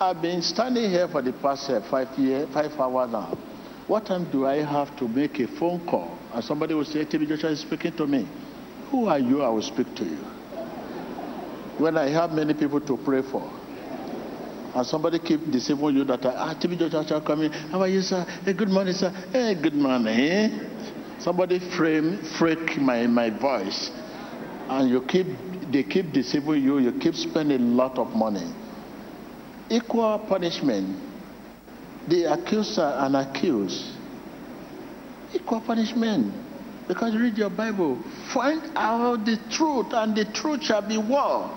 I've 0.00 0.20
been 0.20 0.42
standing 0.42 0.90
here 0.90 1.06
for 1.06 1.22
the 1.22 1.32
past 1.32 1.70
uh, 1.70 1.80
five 1.88 2.18
years, 2.18 2.52
five 2.52 2.72
hours 2.80 3.12
now. 3.12 3.38
What 3.86 4.06
time 4.06 4.28
do 4.32 4.44
I 4.44 4.56
have 4.56 4.96
to 4.96 5.06
make 5.06 5.38
a 5.38 5.46
phone 5.46 5.86
call? 5.86 6.18
And 6.34 6.42
somebody 6.42 6.74
will 6.74 6.84
say, 6.84 7.04
TB 7.04 7.28
Joshua 7.28 7.50
is 7.50 7.60
speaking 7.60 7.92
to 7.92 8.08
me. 8.08 8.26
Who 8.90 9.06
are 9.06 9.20
you? 9.20 9.42
I 9.42 9.50
will 9.50 9.62
speak 9.62 9.94
to 9.94 10.04
you. 10.04 10.18
When 11.78 11.96
I 11.96 12.08
have 12.08 12.32
many 12.32 12.54
people 12.54 12.80
to 12.80 12.96
pray 12.96 13.22
for, 13.22 13.48
and 14.74 14.84
somebody 14.84 15.20
keep 15.20 15.48
deceiving 15.52 15.94
you 15.94 16.02
that 16.04 16.26
ah 16.26 16.54
TB 16.58 16.90
Joshua 16.90 17.20
coming. 17.20 17.52
How 17.52 17.82
are 17.82 17.88
you, 17.88 18.02
sir? 18.02 18.24
Hey, 18.44 18.52
good 18.52 18.68
morning, 18.68 18.94
sir. 18.94 19.10
Hey, 19.30 19.54
good 19.54 19.74
morning. 19.74 20.58
Somebody 21.20 21.60
frame, 21.76 22.18
freak 22.36 22.78
my, 22.78 23.06
my 23.06 23.30
voice, 23.30 23.92
and 24.68 24.90
you 24.90 25.02
keep 25.02 25.51
they 25.72 25.82
keep 25.82 26.12
deceiving 26.12 26.62
you, 26.62 26.78
you 26.78 26.92
keep 26.98 27.14
spending 27.14 27.60
a 27.60 27.64
lot 27.64 27.98
of 27.98 28.14
money. 28.14 28.52
Equal 29.70 30.18
punishment. 30.28 30.98
The 32.08 32.32
accuser 32.32 32.94
and 32.98 33.16
accused. 33.16 33.84
Equal 35.34 35.60
punishment. 35.60 36.32
Because 36.88 37.16
read 37.16 37.38
your 37.38 37.50
Bible. 37.50 38.02
Find 38.34 38.62
out 38.76 39.24
the 39.24 39.38
truth, 39.50 39.86
and 39.92 40.14
the 40.16 40.24
truth 40.32 40.64
shall 40.64 40.86
be 40.86 40.98
what? 40.98 41.50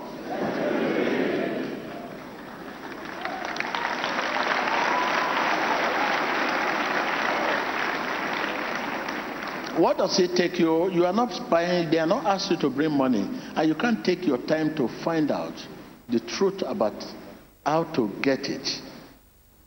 What 9.78 9.98
does 9.98 10.18
it 10.18 10.34
take 10.34 10.58
you? 10.58 10.90
You 10.90 11.04
are 11.04 11.12
not 11.12 11.50
buying, 11.50 11.90
they 11.90 11.98
are 11.98 12.06
not 12.06 12.24
asking 12.24 12.56
you 12.56 12.62
to 12.62 12.70
bring 12.70 12.92
money. 12.92 13.28
And 13.54 13.68
you 13.68 13.74
can't 13.74 14.04
take 14.04 14.26
your 14.26 14.38
time 14.38 14.74
to 14.76 14.88
find 15.04 15.30
out 15.30 15.54
the 16.08 16.20
truth 16.20 16.62
about 16.66 16.94
how 17.64 17.84
to 17.92 18.08
get 18.22 18.48
it. 18.48 18.66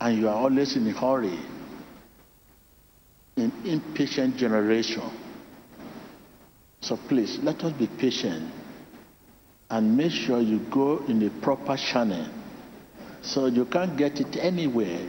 And 0.00 0.18
you 0.18 0.28
are 0.28 0.34
always 0.34 0.74
in 0.76 0.86
a 0.88 0.92
hurry. 0.92 1.38
An 3.36 3.52
impatient 3.64 4.36
generation. 4.36 5.08
So 6.80 6.98
please, 7.08 7.38
let 7.42 7.62
us 7.62 7.72
be 7.74 7.86
patient 7.86 8.52
and 9.70 9.96
make 9.96 10.10
sure 10.10 10.40
you 10.40 10.58
go 10.70 11.04
in 11.06 11.20
the 11.20 11.30
proper 11.40 11.76
channel. 11.76 12.26
So 13.22 13.46
you 13.46 13.64
can't 13.66 13.96
get 13.96 14.18
it 14.18 14.36
anywhere. 14.36 15.08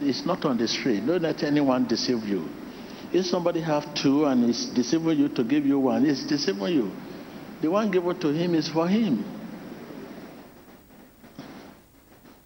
It's 0.00 0.24
not 0.24 0.44
on 0.44 0.58
the 0.58 0.68
street. 0.68 1.04
Don't 1.04 1.22
let 1.22 1.42
anyone 1.42 1.88
deceive 1.88 2.22
you. 2.24 2.48
If 3.16 3.24
somebody 3.24 3.62
have 3.62 3.94
two 3.94 4.26
and 4.26 4.44
is 4.44 4.66
deceiving 4.66 5.18
you 5.18 5.30
to 5.30 5.42
give 5.42 5.64
you 5.64 5.78
one, 5.78 6.04
it's 6.04 6.26
deceiving 6.26 6.74
you. 6.74 6.92
The 7.62 7.70
one 7.70 7.90
given 7.90 8.20
to 8.20 8.28
him 8.28 8.54
is 8.54 8.68
for 8.68 8.86
him. 8.86 9.24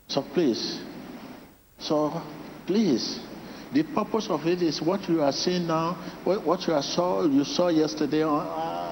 So 0.07 0.23
please, 0.23 0.79
so 1.81 2.23
please, 2.69 3.19
the 3.73 3.83
purpose 3.83 4.29
of 4.31 4.47
it 4.47 4.63
is 4.63 4.81
what 4.81 5.09
you 5.09 5.23
are 5.23 5.33
seeing 5.33 5.67
now, 5.67 5.95
what 6.23 6.65
you 6.69 6.81
saw, 6.83 7.25
you 7.25 7.43
saw 7.43 7.67
yesterday 7.67 8.23
on, 8.23 8.47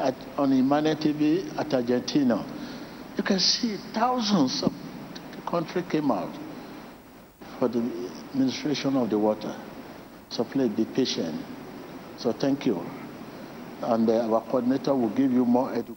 at, 0.04 0.16
on 0.36 0.52
Emmanuel 0.52 0.96
TV 0.96 1.56
at 1.56 1.72
Argentina. 1.72 2.44
You 3.16 3.22
can 3.22 3.38
see 3.38 3.76
thousands 3.94 4.64
of 4.64 4.72
country 5.48 5.84
came 5.88 6.10
out 6.10 6.36
for 7.60 7.68
the 7.68 7.78
administration 8.34 8.96
of 8.96 9.10
the 9.10 9.18
water. 9.18 9.54
So 10.30 10.42
please 10.42 10.70
be 10.70 10.84
patient. 10.84 11.40
So 12.18 12.32
thank 12.32 12.66
you. 12.66 12.84
And 13.80 14.10
uh, 14.10 14.28
our 14.34 14.42
coordinator 14.42 14.92
will 14.92 15.10
give 15.10 15.30
you 15.32 15.44
more 15.44 15.72
education. 15.72 15.94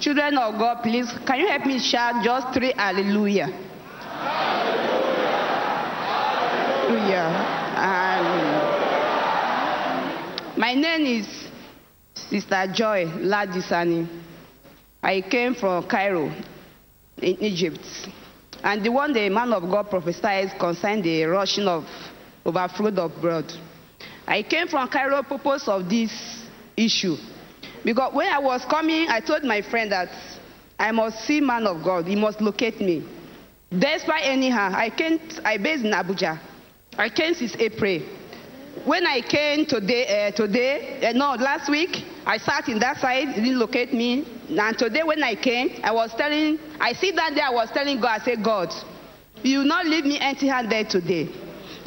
Children 0.00 0.38
of 0.38 0.58
God, 0.58 0.82
please, 0.82 1.12
can 1.26 1.38
you 1.40 1.48
help 1.48 1.66
me 1.66 1.78
shout 1.78 2.24
just 2.24 2.52
three 2.54 2.72
hallelujah? 2.76 3.46
Hallelujah. 6.88 7.28
And 7.76 8.26
my 10.58 10.74
name 10.74 11.20
is 11.20 11.47
Sister 12.30 12.66
Joy 12.74 13.06
Ladisani. 13.06 14.06
I 15.02 15.20
came 15.22 15.54
from 15.54 15.84
Cairo, 15.88 16.26
in 17.22 17.36
Egypt. 17.42 17.80
And 18.62 18.84
the 18.84 18.90
one 18.90 19.12
the 19.12 19.28
man 19.28 19.52
of 19.52 19.62
God 19.62 19.88
prophesied 19.88 20.58
concerned 20.58 21.04
the 21.04 21.24
rushing 21.24 21.66
of 21.66 21.84
overflow 22.44 22.88
of 23.04 23.20
blood. 23.20 23.50
I 24.26 24.42
came 24.42 24.68
from 24.68 24.88
Cairo 24.88 25.22
purpose 25.22 25.68
of 25.68 25.88
this 25.88 26.12
issue. 26.76 27.16
Because 27.84 28.12
when 28.12 28.28
I 28.28 28.38
was 28.38 28.64
coming, 28.64 29.08
I 29.08 29.20
told 29.20 29.44
my 29.44 29.62
friend 29.62 29.90
that 29.92 30.08
I 30.78 30.92
must 30.92 31.24
see 31.24 31.40
man 31.40 31.66
of 31.66 31.82
God. 31.82 32.06
He 32.06 32.16
must 32.16 32.40
locate 32.40 32.80
me. 32.80 33.06
Despite 33.70 34.24
anyhow, 34.24 34.72
I 34.74 34.90
came. 34.90 35.18
I 35.44 35.56
based 35.58 35.84
in 35.84 35.92
Abuja. 35.92 36.38
I 36.96 37.08
came 37.08 37.34
since 37.34 37.54
April. 37.58 38.00
When 38.84 39.06
I 39.06 39.20
came 39.20 39.66
today, 39.66 40.28
uh, 40.28 40.30
today, 40.30 41.06
uh, 41.08 41.12
no, 41.12 41.34
last 41.34 41.70
week, 41.70 42.04
I 42.28 42.36
sat 42.36 42.68
in 42.68 42.78
that 42.80 42.98
side. 42.98 43.34
Didn't 43.34 43.58
locate 43.58 43.94
me. 43.94 44.24
And 44.50 44.78
today, 44.78 45.02
when 45.02 45.22
I 45.22 45.34
came, 45.34 45.80
I 45.82 45.92
was 45.92 46.14
telling. 46.14 46.58
I 46.78 46.92
see 46.92 47.10
that 47.12 47.34
day. 47.34 47.40
I 47.40 47.50
was 47.50 47.70
telling 47.70 48.00
God. 48.00 48.20
I 48.20 48.24
said, 48.24 48.44
God, 48.44 48.68
you 49.42 49.60
will 49.60 49.66
not 49.66 49.86
leave 49.86 50.04
me 50.04 50.18
empty-handed 50.20 50.90
today. 50.90 51.28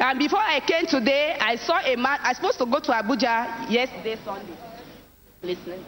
And 0.00 0.18
before 0.18 0.40
I 0.40 0.58
came 0.60 0.86
today, 0.86 1.36
I 1.40 1.54
saw 1.54 1.78
a 1.78 1.94
man. 1.94 2.18
I 2.22 2.30
was 2.30 2.36
supposed 2.36 2.58
to 2.58 2.66
go 2.66 2.80
to 2.80 2.92
Abuja 2.92 3.70
yesterday, 3.70 4.18
Sunday 4.24 4.56
listening. 5.42 5.84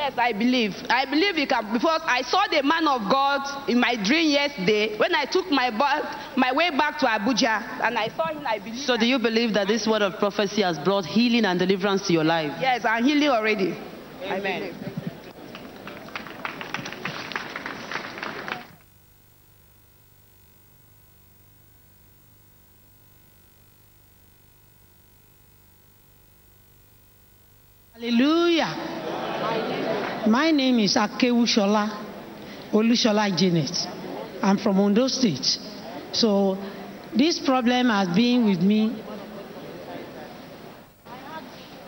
Yes, 0.00 0.14
I 0.16 0.32
believe. 0.32 0.74
I 0.88 1.04
believe 1.04 1.36
you 1.36 1.46
can 1.46 1.74
because 1.74 2.00
I 2.06 2.22
saw 2.22 2.40
the 2.50 2.62
man 2.62 2.88
of 2.88 3.12
God 3.12 3.68
in 3.68 3.78
my 3.78 3.96
dream 4.02 4.30
yesterday 4.30 4.96
when 4.96 5.14
I 5.14 5.26
took 5.26 5.50
my 5.50 5.68
back, 5.68 6.36
my 6.38 6.52
way 6.54 6.70
back 6.70 6.98
to 7.00 7.06
Abuja 7.06 7.82
and 7.84 7.98
I 7.98 8.08
saw 8.08 8.28
him. 8.28 8.42
I 8.46 8.58
believe. 8.60 8.78
So, 8.80 8.96
do 8.96 9.04
you 9.04 9.18
believe 9.18 9.52
that 9.52 9.68
this 9.68 9.86
word 9.86 10.00
of 10.00 10.18
prophecy 10.18 10.62
has 10.62 10.78
brought 10.78 11.04
healing 11.04 11.44
and 11.44 11.58
deliverance 11.58 12.06
to 12.06 12.14
your 12.14 12.24
life? 12.24 12.50
Yes, 12.62 12.86
I'm 12.86 13.04
healing 13.04 13.28
already. 13.28 13.76
Amen. 14.24 14.74
Hallelujah. 27.92 28.99
My 30.26 30.50
name 30.50 30.78
is 30.80 30.96
Akewu 30.96 31.46
Shola, 31.46 31.88
Olushola 32.72 33.34
Janet. 33.36 33.72
I'm 34.42 34.58
from 34.58 34.78
Ondo 34.78 35.08
State. 35.08 35.58
So 36.12 36.58
this 37.16 37.38
problem 37.38 37.88
has 37.88 38.08
been 38.14 38.44
with 38.44 38.60
me. 38.60 39.02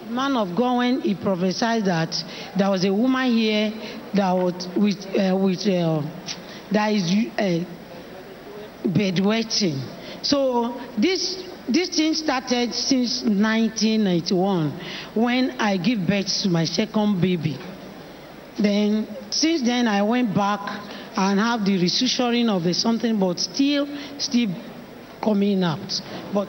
Man 0.09 0.37
of 0.37 0.57
God, 0.57 0.78
when 0.78 1.01
he 1.03 1.14
prophesied 1.14 1.85
that 1.85 2.14
there 2.57 2.70
was 2.70 2.85
a 2.85 2.93
woman 2.93 3.30
here 3.33 3.70
that 4.14 4.33
was 4.33 4.66
with 4.76 5.07
uh, 5.16 5.37
with 5.37 5.66
uh, 5.68 6.03
that 6.72 6.93
is 6.93 7.12
uh, 7.39 7.64
bedwetting. 8.89 9.78
So 10.22 10.80
this 10.99 11.43
this 11.68 11.91
thing 11.91 12.14
started 12.14 12.74
since 12.74 13.22
1991 13.22 14.70
when 15.14 15.51
I 15.61 15.76
gave 15.76 16.07
birth 16.07 16.28
to 16.43 16.49
my 16.49 16.64
second 16.64 17.20
baby. 17.20 17.59
Then, 18.59 19.07
since 19.30 19.62
then, 19.62 19.88
I 19.88 20.03
went 20.03 20.34
back 20.34 20.61
and 21.16 21.40
have 21.40 21.64
the 21.64 21.78
restructuring 21.78 22.48
of 22.48 22.64
the 22.64 22.74
something, 22.74 23.18
but 23.18 23.38
still, 23.38 23.86
still 24.18 24.50
coming 25.22 25.62
out. 25.62 26.00
But 26.32 26.48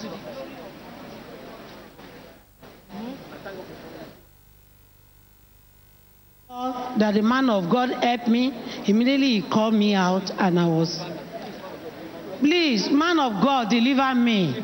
that 6.97 7.13
the 7.13 7.21
man 7.21 7.49
of 7.49 7.69
God 7.69 7.89
helped 7.89 8.27
me, 8.27 8.53
immediately 8.85 9.39
he 9.39 9.41
called 9.41 9.73
me 9.73 9.95
out, 9.95 10.29
and 10.37 10.59
I 10.59 10.67
was, 10.67 11.01
please, 12.39 12.89
man 12.89 13.19
of 13.19 13.43
God, 13.43 13.69
deliver 13.69 14.13
me. 14.15 14.63